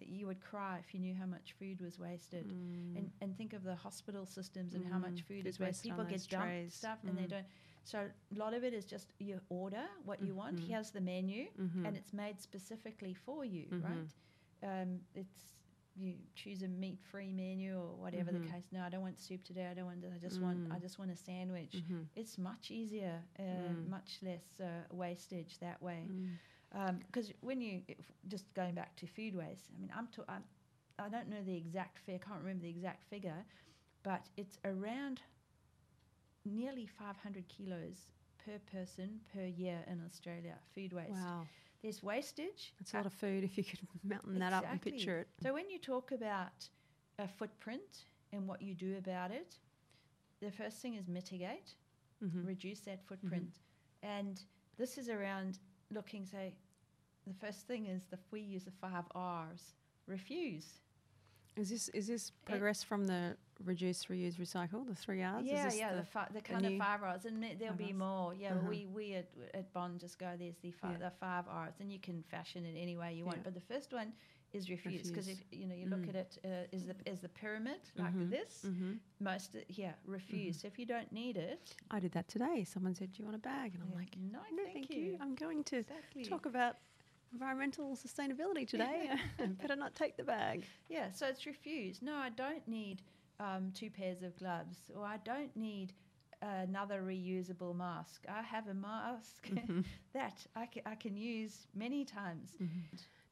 [0.00, 2.46] you would cry if you knew how much food was wasted.
[2.46, 2.96] Mm.
[2.96, 5.90] And, and think of the hospital systems and how much Mm, food is wasted.
[5.90, 7.30] People get dumped stuff and they Mm.
[7.30, 7.46] don't.
[7.84, 10.58] So a lot of it is just you order what you want.
[10.58, 10.66] Mhm.
[10.68, 11.86] Here's the menu, Mhm.
[11.86, 13.82] and it's made specifically for you, Mhm.
[13.82, 14.08] right?
[14.62, 15.59] Um, it's
[15.96, 18.42] you choose a meat-free menu or whatever Mhm.
[18.42, 18.64] the case.
[18.72, 19.66] No, I don't want soup today.
[19.66, 20.04] I don't want.
[20.04, 20.70] I just want.
[20.70, 20.80] I Mm.
[20.80, 21.74] just want a sandwich.
[21.76, 22.06] Mhm.
[22.16, 23.88] It's much easier, uh, Mm.
[23.88, 26.38] much less uh, wastage that way Mm.
[27.06, 30.44] because when you if, just going back to food waste, I mean, I'm, to, I'm
[30.98, 33.44] I don't know the exact figure, can't remember the exact figure,
[34.02, 35.20] but it's around
[36.44, 38.08] nearly 500 kilos
[38.44, 40.58] per person per year in Australia.
[40.74, 41.10] Food waste.
[41.12, 41.46] Wow,
[41.82, 42.74] There's wastage.
[42.78, 43.44] that's a lot of food.
[43.44, 45.28] If you could mountain that up and picture it.
[45.42, 46.68] So when you talk about
[47.18, 49.56] a footprint and what you do about it,
[50.40, 51.74] the first thing is mitigate
[52.22, 52.46] Mhm.
[52.46, 53.60] reduce that footprint.
[54.02, 54.42] And
[54.76, 55.58] this is around
[55.90, 56.54] looking, say,
[57.26, 59.74] the first thing is the we use the five R's.
[60.06, 60.80] Refuse.
[61.56, 65.44] Is this is this progress from the reduce, reuse, recycle, the three R's?
[65.44, 67.92] yeah, is this yeah, the, the, fi- the kind of five R's, and there'll be
[67.92, 68.32] more.
[68.34, 68.68] Yeah, Uh-huh.
[68.68, 70.30] we we at, at Bond just go.
[70.38, 71.08] There's the five, Yeah.
[71.08, 73.38] the five R's, and you can fashion it any way you want.
[73.38, 73.42] Yeah.
[73.44, 74.12] But the first one
[74.52, 76.08] is refuse, because if you know you look Mm.
[76.10, 78.30] at it, uh, is the is the pyramid like Mhm.
[78.30, 78.62] this?
[78.62, 80.56] hmm Most uh, yeah, refuse.
[80.56, 80.60] Mm-hmm.
[80.62, 82.64] So if you don't need it, I did that today.
[82.64, 85.18] Someone said, "Do you want a bag?" And I'm yeah, like, no, "No, thank, you.
[85.20, 86.24] I'm going to Exactly.
[86.24, 86.76] talk about
[87.32, 89.10] environmental sustainability today.
[89.62, 92.02] Better not take the bag." Yeah, so it's refused.
[92.02, 93.02] No, I don't need
[93.38, 95.92] um, two pairs of gloves, or I don't need
[96.42, 98.24] another reusable mask.
[98.28, 99.84] I have a mask Mhm.
[100.14, 102.54] that I can, I can use many times.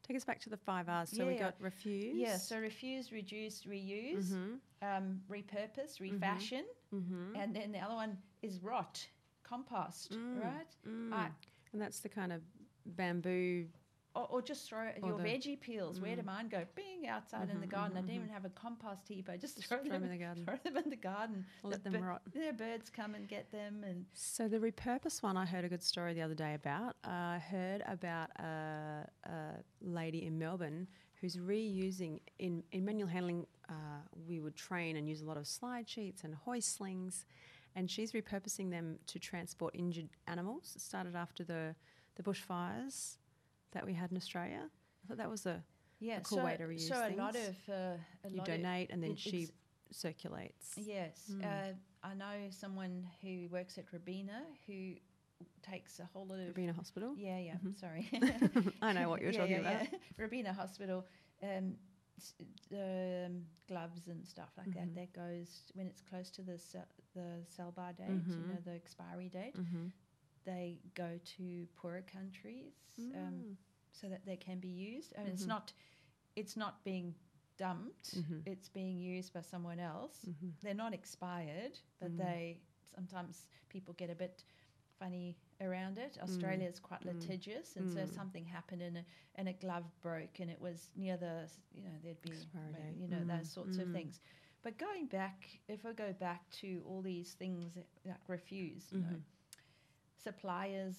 [0.03, 1.11] Take us back to the five R's.
[1.11, 1.39] So we Yeah.
[1.41, 2.17] got refuse.
[2.17, 4.87] Yeah, so refuse, reduce, reuse, Mm-hmm.
[4.87, 7.37] um, repurpose, refashion, Mm-hmm.
[7.37, 9.07] and then the other one is rot,
[9.43, 10.43] compost, Mm.
[10.45, 10.77] right?
[10.87, 11.13] Mm.
[11.13, 11.31] I-
[11.73, 12.43] And that's the kind of
[12.87, 13.69] bamboo.
[14.19, 16.01] Or, or just throw Or your the- veggie peels.
[16.01, 16.27] Where do Mm.
[16.27, 16.65] mine go?
[16.75, 17.97] Bing outside in the Mhm, garden.
[17.97, 19.29] I mhm, didn't even have a compost heap.
[19.29, 20.45] I just, Just throw, throw them, in the garden.
[20.45, 21.47] throw them in the garden.
[21.63, 22.23] Let The them rot.
[22.35, 25.83] Yeah, birds come and get them, and So the repurpose one, I heard a good
[25.83, 26.97] story the other day about.
[27.05, 30.89] I heard about a, a lady in Melbourne
[31.21, 33.47] who's reusing in in manual handling.
[33.69, 37.27] Uh, we would train and use a lot of slide sheets and hoist slings,
[37.77, 40.73] and she's repurposing them to transport injured animals.
[40.77, 41.75] It started after the
[42.17, 43.19] the bushfires
[43.73, 44.63] that we had in Australia.
[45.05, 45.63] I thought that was a
[46.01, 47.49] yeah, cool so, way to reuse so a lot things.
[47.69, 49.49] of uh, a you lot donate and then it- she
[49.91, 50.75] circulates.
[50.77, 51.45] Yes, Mm.
[51.45, 54.95] uh, I know someone who works at Robina who
[55.63, 57.15] takes a whole lot of Robina Hospital.
[57.17, 57.55] Yeah, yeah.
[57.65, 57.75] Mhm.
[57.79, 58.09] Sorry.
[58.83, 59.93] I know what you're Yeah, talking yeah, about.
[59.93, 59.99] yeah.
[60.19, 61.07] Robina Hospital,
[61.43, 61.77] um,
[62.73, 64.75] um, gloves and stuff like Mhm.
[64.75, 64.95] that.
[64.95, 68.49] That goes when it's close to the se- the sell by date, you Mhm.
[68.49, 69.57] know, the expiry date.
[69.57, 69.89] Mm-hmm.
[70.45, 72.75] They go to poorer countries
[73.15, 73.45] um,
[73.93, 75.15] so that they can be used.
[75.19, 75.49] I mean, it's Mhm.
[75.49, 75.73] not
[76.37, 77.15] it's not being
[77.57, 78.15] dumped.
[78.15, 78.43] Mhm.
[78.47, 80.27] It's being used by someone else.
[80.29, 80.51] mm-hmm.
[80.63, 82.17] They're not expired, but Mm.
[82.19, 82.61] they
[82.95, 84.45] sometimes people get a bit
[84.99, 86.19] funny around it.
[86.23, 87.07] Australia is quite Mm.
[87.07, 88.15] litigious, and so Mm.
[88.15, 89.05] something happened and a,
[89.37, 93.09] and a glove broke, and it was near the you know there'd be Expiry you
[93.09, 93.29] know Mm.
[93.39, 93.93] those sorts of Mm.
[93.93, 94.21] things.
[94.63, 98.99] But going back, if I go back to all these things that, like refuse, you
[99.01, 99.23] know, Mhm.
[100.23, 100.97] Suppliers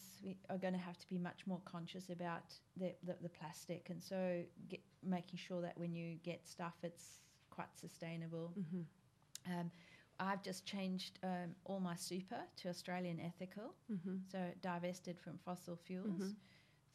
[0.49, 4.01] are going to have to be much more conscious about the, the, the plastic, and
[4.01, 8.53] so get, making sure that when you get stuff, it's quite sustainable.
[8.59, 9.51] Mm-hmm.
[9.53, 9.71] Um,
[10.19, 14.15] I've just changed um, all my super to Australian ethical, Mm-hmm.
[14.31, 16.07] so divested from fossil fuels.
[16.21, 16.35] Mhm.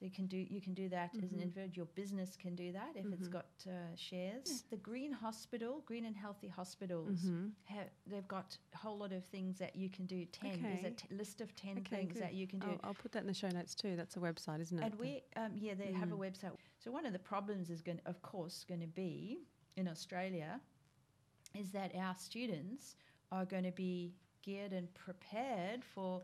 [0.05, 1.43] So you can do you can do that as an Mhm.
[1.45, 1.77] individual.
[1.77, 3.33] Your business can do that if it's Mhm.
[3.33, 4.65] got uh, shares.
[4.69, 7.49] The Green Hospital, Green and Healthy Hospitals, Mm-hmm.
[7.65, 10.27] have, they've got a whole lot of things that you can do.
[10.27, 11.07] Ten there's a Okay.
[11.11, 12.23] list of ten Okay, things good.
[12.23, 12.67] that you can do.
[12.67, 13.97] I'll, I'll put that in the show notes too.
[13.97, 14.85] That's a website, isn't it?
[14.85, 16.19] And we, um, yeah, they have a Mm.
[16.19, 16.55] website.
[16.79, 19.41] So one of the problems is going, of course, going to be
[19.77, 20.61] in Australia,
[21.55, 22.97] is that our students
[23.33, 24.13] are going to be
[24.43, 26.23] geared and prepared for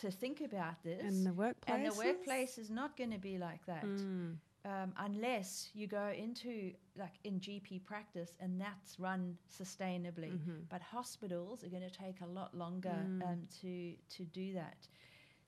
[0.00, 1.74] to think about this, and the workplace.
[1.76, 3.84] and the workplace is not going to be like that.
[3.84, 4.36] Mm.
[4.64, 10.68] Um, unless you go into like in GP practice and that's run sustainably, Mhm.
[10.68, 13.22] but hospitals are going to take a lot longer Mm.
[13.28, 14.86] um, to to do that.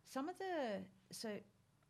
[0.03, 1.39] Some of the so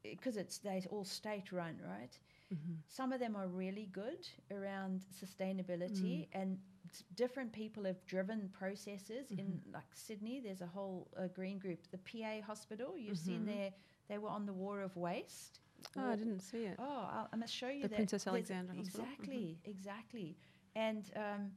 [0.03, 2.19] because it's they all state run, right?
[2.53, 2.77] Mhm.
[2.87, 6.59] Some of them are really good around sustainability, and
[6.91, 9.31] s- different people have driven processes.
[9.31, 12.97] In like Sydney, there's a whole uh, green group, the PA Hospital.
[12.99, 13.47] You've seen Mhm.
[13.47, 13.73] there,
[14.09, 15.61] they were on the War of Waste.
[15.97, 16.77] Oh, I didn't see it.
[16.79, 17.97] Oh, I'll, I must show you The that.
[17.97, 19.07] Princess there's- Alexandra Hospital?
[19.07, 20.37] Exactly, exactly.
[20.77, 21.53] And um,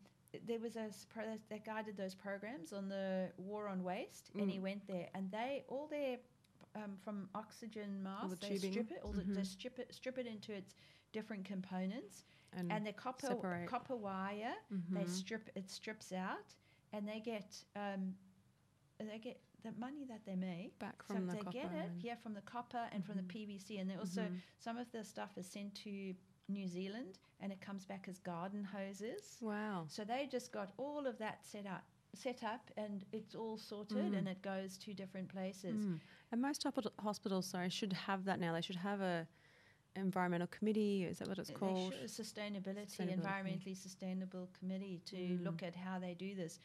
[0.46, 4.50] there was a pro- that guy did those programs on the war on waste, and
[4.50, 4.62] he Mm.
[4.64, 6.20] went there, and they all their
[6.84, 8.72] um, from oxygen masks, the they tubing.
[8.72, 10.76] strip it, all the, they strip it, strip it into its
[11.12, 12.24] different components,
[12.58, 13.68] And, and the copper separate.
[13.70, 14.54] copper wire
[14.92, 15.10] they Mhm.
[15.10, 16.56] strip it strips out,
[16.94, 18.16] and they get um,
[19.00, 20.78] they get the money that they make.
[20.80, 21.52] back So from the they copper.
[21.60, 23.28] get it, yeah, from the copper and from the Mhm.
[23.28, 24.42] PVC, and they also Mhm.
[24.60, 26.16] some of the stuff is sent to
[26.50, 29.38] New Zealand and it comes back as garden hoses.
[29.42, 29.86] Wow.
[29.88, 34.14] So they just got all of that set up, set up, and it's all sorted,
[34.14, 34.18] Mm.
[34.18, 35.86] and it goes to different places.
[35.86, 36.00] Mm.
[36.32, 36.66] And most
[37.00, 38.54] hospitals, sorry, should have that now.
[38.54, 39.28] They should have a
[39.96, 41.06] environmental committee.
[41.06, 41.94] Is that what it's called?
[41.94, 43.20] should- sustainability, Sustainability.
[43.22, 45.44] environmentally sustainable committee to Mm.
[45.44, 46.60] look at how they do this.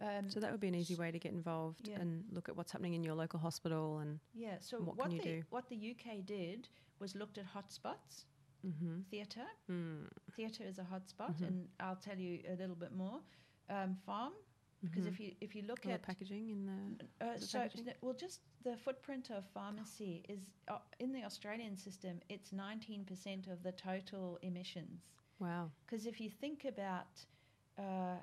[0.00, 2.00] Um, So that would be an easy way to get involved Yeah.
[2.00, 4.18] and look at what's happening in your local hospital and.
[4.34, 4.58] yeah.
[4.58, 5.42] So what what, can you the do?
[5.50, 8.26] what the UK did was looked at hotspots,
[8.66, 9.02] Mm-hmm.
[9.02, 9.46] theatre.
[9.68, 10.08] Mm.
[10.32, 11.46] Theatre is a hotspot, Mhm.
[11.46, 13.22] and I'll tell you a little bit more.
[13.68, 14.34] Um, farm,
[14.84, 17.24] because if you if you look at packaging in the.
[17.26, 17.86] Uh, so, packaging?
[18.02, 22.20] well, just the footprint of pharmacy is uh, in the Australian system.
[22.28, 25.00] It's nineteen percent of the total emissions.
[25.40, 25.70] Wow.
[25.86, 27.12] Because if you think about
[27.78, 28.18] uh,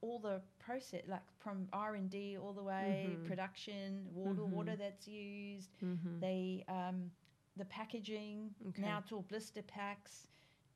[0.00, 3.26] all the process, like from R and D all the way, Mhm.
[3.26, 4.50] production, water, Mhm.
[4.50, 6.20] water that's used, Mm-hmm.
[6.20, 7.10] the um,
[7.56, 8.54] the packaging.
[8.68, 8.82] Okay.
[8.82, 10.26] Now it's all blister packs,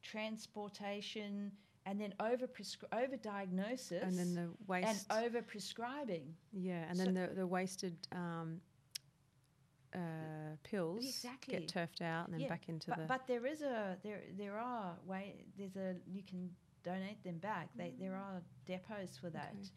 [0.02, 1.52] transportation,
[1.88, 2.46] and then over
[2.92, 5.10] over diagnosis and then the and waste.
[5.12, 6.26] over prescribing.
[6.52, 8.60] yeah, and so- then the, the wasted um,
[9.94, 9.98] uh,
[10.64, 11.54] pills Exactly.
[11.54, 13.04] get turfed out and then Yeah, back into but, the.
[13.06, 16.50] but there is a there there are way there's a you can
[16.84, 17.68] donate them back.
[17.76, 19.54] They there are depots for that.
[19.58, 19.68] Okay.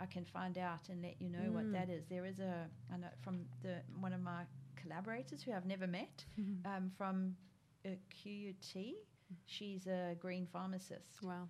[0.00, 1.72] I can find out and let you know what Mm.
[1.72, 2.04] that is.
[2.08, 4.42] There is a I know from the one of my
[4.76, 6.64] collaborators who I've never met Mhm.
[6.66, 7.36] um, from
[7.84, 8.94] QUT.
[9.46, 11.22] She's a green pharmacist.
[11.22, 11.48] wow.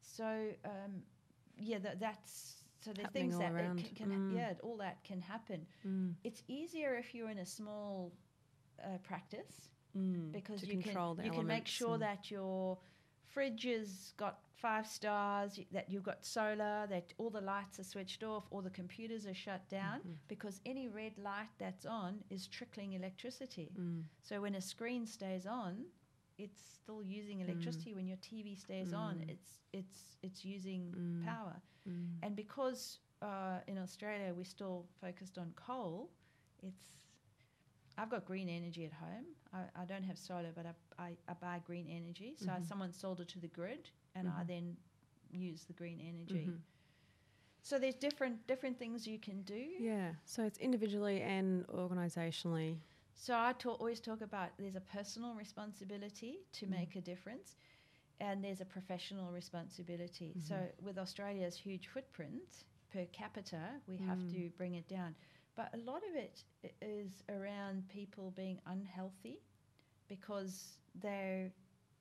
[0.00, 1.02] So um,
[1.56, 4.34] yeah, that, that's so there's Happening things that can, can Mm.
[4.34, 5.66] yeah, all that can happen.
[5.86, 6.14] Mm.
[6.24, 8.12] It's easier if you're in a small
[8.82, 10.30] uh, practice Mm.
[10.30, 12.78] because you control can you can make sure that your
[13.26, 18.22] fridge has got five stars, that you've got solar, that all the lights are switched
[18.22, 20.16] off, all the computers are shut down, Mhm.
[20.28, 23.72] because any red light that's on is trickling electricity.
[23.76, 24.04] Mm.
[24.22, 25.86] So when a screen stays on,
[26.44, 27.92] it's still using electricity.
[27.94, 29.30] When your TV stays on, Mm.
[29.32, 31.24] it's it's it's using Mm.
[31.30, 31.56] power.
[31.88, 32.16] Mm.
[32.24, 32.82] And because
[33.22, 36.10] uh, in Australia we're still focused on coal,
[36.62, 36.84] it's
[37.98, 39.26] I've got green energy at home.
[39.52, 40.74] I, I don't have solar, but I,
[41.06, 42.34] I, I buy green energy.
[42.36, 42.64] So I, Mhm.
[42.70, 44.46] someone sold it to the grid, and I Mhm.
[44.46, 44.76] then
[45.30, 46.46] use the green energy.
[46.48, 46.60] Mhm.
[47.62, 49.62] So there's different different things you can do.
[49.78, 50.14] Yeah.
[50.24, 52.78] So it's individually and organisationally.
[53.20, 56.70] So I talk, always talk about there's a personal responsibility to Mm.
[56.70, 57.56] make a difference,
[58.18, 60.34] and there's a professional responsibility.
[60.38, 60.82] So Mhm.
[60.82, 64.30] with Australia's huge footprint per capita, we have Mm.
[64.30, 65.14] to bring it down.
[65.54, 66.44] But a lot of it
[66.80, 69.42] is around people being unhealthy
[70.08, 71.52] because they're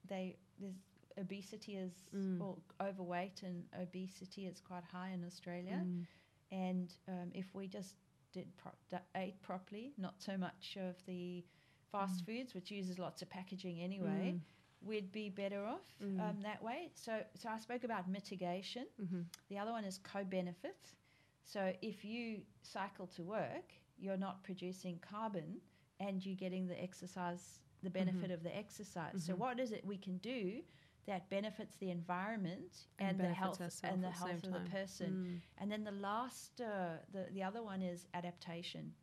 [0.06, 0.80] they there's
[1.18, 2.40] obesity is Mm.
[2.40, 5.86] or overweight and obesity is quite high in Australia.
[5.86, 6.06] Mm.
[6.52, 7.96] And um, if we just
[8.32, 11.44] did pro- ate properly, not so much of the
[11.92, 12.26] fast Mm.
[12.26, 14.42] foods, which uses lots of packaging anyway, Mm.
[14.82, 16.20] we'd be better off Mm.
[16.20, 16.92] um, that way.
[16.94, 18.88] So, so I spoke about mitigation.
[19.00, 19.26] Mhm.
[19.50, 20.96] The other one is co-benefits.
[21.44, 25.62] So if you cycle to work, you're not producing carbon,
[26.00, 29.22] and you're getting the exercise, the benefit of the exercise.
[29.26, 29.38] So Mhm.
[29.40, 30.64] what is it we can do?
[31.08, 34.54] That benefits the environment And and, the health and the at the same health of
[34.54, 35.12] the person.
[35.12, 35.62] Mm.
[35.62, 38.94] And then the last, uh, the the other one is adaptation.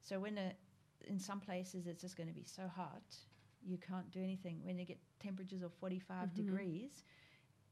[0.00, 0.52] So when a,
[1.06, 3.02] in some places it's just going to be so hot,
[3.62, 4.60] you can't do anything.
[4.64, 6.34] When you get temperatures of 45 Mhm.
[6.34, 7.04] degrees,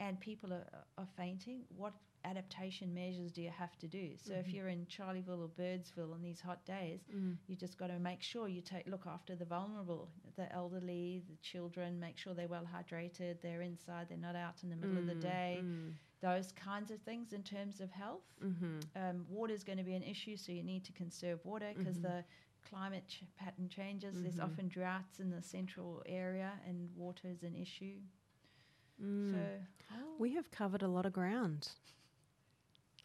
[0.01, 0.66] and people are,
[0.97, 1.95] are fainting, what
[2.25, 4.16] adaptation measures do you have to do?
[4.16, 4.53] So if Mhm.
[4.53, 7.39] you're in Charleville or Birdsville on these hot days, Mm.
[7.47, 11.37] you just got to make sure you take look after the vulnerable, the elderly, the
[11.37, 11.99] children.
[12.01, 15.14] Make sure they're well hydrated, they're inside, they're not out in the middle of the
[15.14, 15.21] Mm.
[15.21, 15.95] day Mm.
[16.21, 18.25] those kinds of things in terms of health.
[18.41, 18.83] Mhm.
[18.97, 21.99] Um, water is going to be an issue, so you need to conserve water because
[21.99, 22.03] Mhm.
[22.03, 22.25] the
[22.62, 24.21] climate ch- pattern changes.
[24.21, 24.45] There's Mhm.
[24.45, 28.01] often droughts in the central area, and water is an issue.
[29.01, 29.31] Mm.
[29.31, 29.69] So
[30.19, 31.71] We have covered a lot of ground.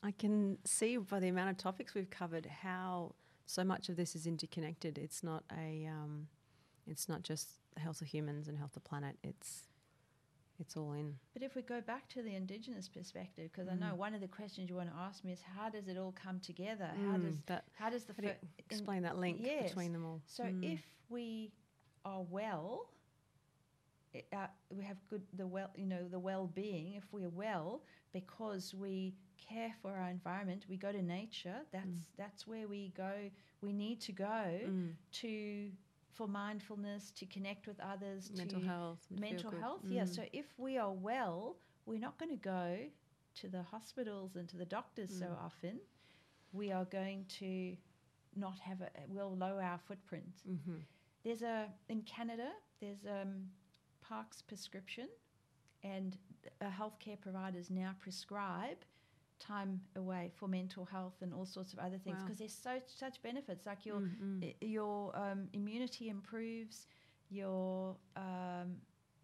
[0.04, 3.14] I can see by the amount of topics we've covered how
[3.46, 4.98] so much of this is interconnected.
[4.98, 6.28] It's not a, um,
[6.88, 7.48] it's not just
[7.78, 9.16] health of humans and health of planet.
[9.24, 9.62] It's,
[10.60, 11.16] it's all in.
[11.34, 13.98] But if we go back to the indigenous perspective, because I know Mm.
[13.98, 16.40] one of the questions you want to ask me is how does it all come
[16.42, 16.90] together?
[17.10, 19.70] How does Mm, that, how does the how fir- in- explain that link yes.
[19.70, 20.22] between them all.
[20.28, 20.74] So Mm.
[20.74, 21.52] if we
[22.06, 22.90] are well,
[24.14, 26.94] i- uh, we have good the well you know the well-being.
[26.94, 29.16] If we're well because we
[29.50, 31.60] care for our environment, we go to nature.
[31.72, 33.14] That's that's where we go.
[33.62, 34.96] We need to go Mm.
[35.22, 35.72] to
[36.18, 39.82] for mindfulness, to connect with others, mental to health, mental health.
[39.90, 40.04] Yeah.
[40.04, 40.16] Mm.
[40.16, 42.90] So if we are well, we're not going to go
[43.42, 45.44] to the hospitals and to the doctors so Mm.
[45.48, 45.80] often.
[46.52, 47.76] We are going to
[48.36, 50.36] not have a we'll lower our footprint.
[50.48, 50.86] Mhm.
[51.24, 51.58] There's a
[51.90, 52.52] in Canada.
[52.80, 53.50] There's um,
[54.02, 55.08] Parks prescription,
[55.84, 56.18] and
[56.62, 58.78] healthcare providers now prescribe
[59.40, 62.24] time away for mental health and all sorts of other things Wow.
[62.26, 63.66] because there's so such benefits.
[63.66, 64.44] Like your Mm, mm.
[64.62, 66.88] i- your um, immunity improves,
[67.30, 68.78] your um,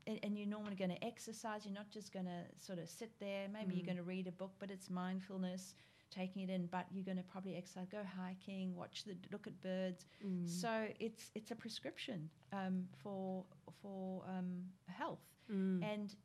[0.07, 1.65] and, and you're normally going to exercise.
[1.65, 3.47] You're not just going to sort of sit there.
[3.47, 3.85] Maybe you're Mm.
[3.93, 5.75] going to read a book, but it's mindfulness,
[6.09, 6.65] taking it in.
[6.67, 10.07] But you're going to probably exercise, go hiking, watch the look at birds.
[10.25, 10.47] Mm.
[10.47, 13.45] So it's it's a prescription um, for
[13.81, 15.83] for um, health, Mm.
[15.83, 16.15] and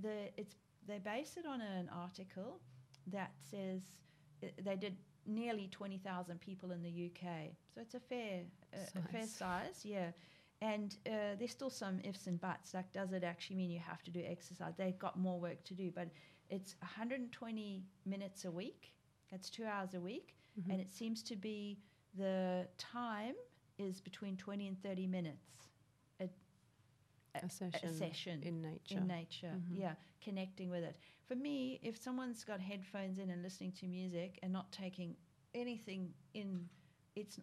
[0.00, 2.60] the it's they base it on an article
[3.12, 3.82] that says
[4.42, 4.96] uh, they did
[5.26, 8.42] nearly twenty thousand people in the UK, so it's a fair
[8.74, 9.84] uh, a fair Size.
[9.84, 10.10] yeah.
[10.62, 12.72] And uh, there's still some ifs and buts.
[12.72, 14.72] Like, does it actually mean you have to do exercise?
[14.78, 16.08] They've got more work to do, but
[16.48, 18.92] it's 120 minutes a week.
[19.30, 20.70] That's two hours a week, Mhm.
[20.70, 21.80] and it seems to be
[22.16, 23.34] the time
[23.78, 25.68] is between 20 and 30 minutes
[26.20, 26.28] a,
[27.34, 28.98] a session, session in nature.
[28.98, 29.54] in nature.
[29.56, 29.78] Mhm.
[29.78, 30.96] Yeah, connecting with it.
[31.26, 35.16] For me, if someone's got headphones in and listening to music and not taking
[35.54, 36.68] anything in,
[37.16, 37.38] it's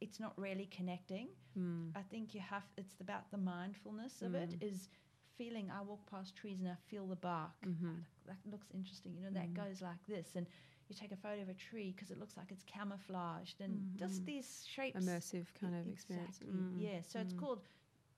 [0.00, 1.28] it's not really connecting.
[1.58, 1.90] Mm.
[1.96, 2.64] I think you have.
[2.76, 4.50] It's about the mindfulness of it.
[4.58, 4.68] Mm.
[4.68, 4.88] Is
[5.38, 5.70] feeling.
[5.70, 7.52] I walk past trees and I feel the bark.
[7.64, 8.04] Mhm.
[8.26, 9.14] That looks interesting.
[9.14, 9.54] You know, that Mm.
[9.54, 10.46] goes like this, and
[10.88, 14.22] you take a photo of a tree because it looks like it's camouflaged, and just
[14.22, 14.26] Mhm.
[14.26, 14.98] these shapes.
[14.98, 16.36] Immersive kind of experience.
[16.36, 16.52] Exactly.
[16.60, 16.80] Mm.
[16.80, 17.00] Yeah.
[17.02, 17.38] So it's Mm.
[17.38, 17.62] called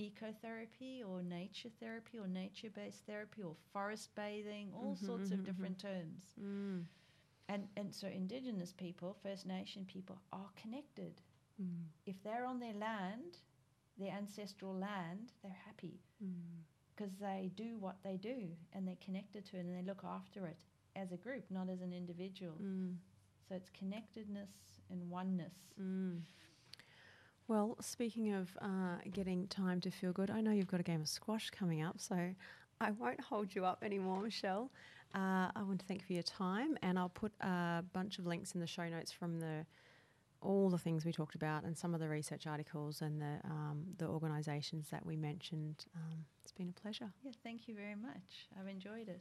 [0.01, 5.45] ecotherapy or nature therapy or nature based therapy or forest bathing, all sorts of mhm,
[5.45, 6.35] different terms.
[6.41, 6.85] Mm.
[7.49, 11.21] And, and so Indigenous people, First Nation people, are connected.
[11.63, 11.85] Mm.
[12.07, 13.39] If they're on their land,
[13.99, 16.63] their ancestral land, they're happy Mm.
[16.97, 20.47] because they do what they do and they're connected to it and they look after
[20.47, 20.65] it
[20.97, 22.55] as a group, not as an individual.
[22.63, 22.97] Mm.
[23.49, 25.55] So it's connectedness and oneness.
[27.47, 31.03] Well, speaking of uh, getting time to feel good, I know you've got a game
[31.03, 32.17] of squash coming up, so
[32.81, 34.71] I won't hold you up anymore, Michelle.
[35.15, 38.27] Uh, I want to thank you for your time, and I'll put a bunch of
[38.27, 39.67] links in the show notes from the
[40.41, 43.85] all the things we talked about and some of the research articles and the um,
[43.99, 45.85] the organisations that we mentioned.
[45.95, 47.11] Um, it's been a pleasure.
[47.23, 48.49] Yeah, thank you very much.
[48.59, 49.21] I've enjoyed it.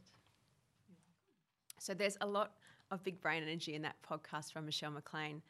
[1.80, 2.54] So there's a lot
[2.90, 5.42] of big brain energy in that podcast from Michelle McLean.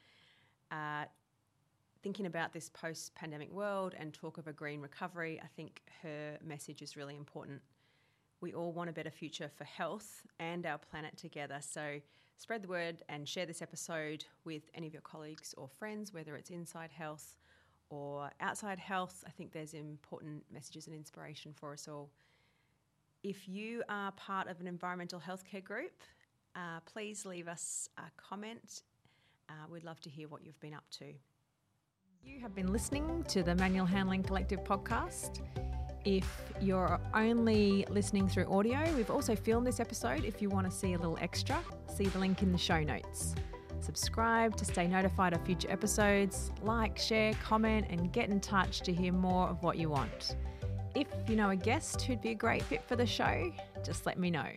[0.72, 1.06] Uh,
[2.04, 6.38] thinking about this post pandemic world and talk of a green recovery, I think her
[6.43, 7.62] message is really important.
[8.41, 11.60] We all want a better future for health and our planet together.
[11.62, 12.01] So
[12.38, 16.36] spread the word and share this episode with any of your colleagues or friends, whether
[16.36, 17.38] it's inside health
[17.89, 19.24] or outside health.
[19.26, 22.10] I think there's important messages and inspiration for us all.
[23.24, 26.01] If you are part of an environmental healthcare group,
[26.54, 28.82] uh, please leave us a comment.
[29.47, 31.14] Uh, we'd love to hear what you've been up to.
[32.26, 35.42] You have been listening to the Manual Handling Collective podcast.
[36.06, 36.26] If
[36.62, 40.24] you're only listening through audio, we've also filmed this episode.
[40.24, 41.60] If you want to see a little extra,
[41.94, 43.36] see the link in the show notes.
[43.82, 48.94] Subscribe to stay notified of future episodes, like, share, comment, and get in touch to
[48.94, 50.38] hear more of what you want.
[50.96, 53.52] If you know a guest who'd be a great fit for the show,
[53.84, 54.48] just let me know.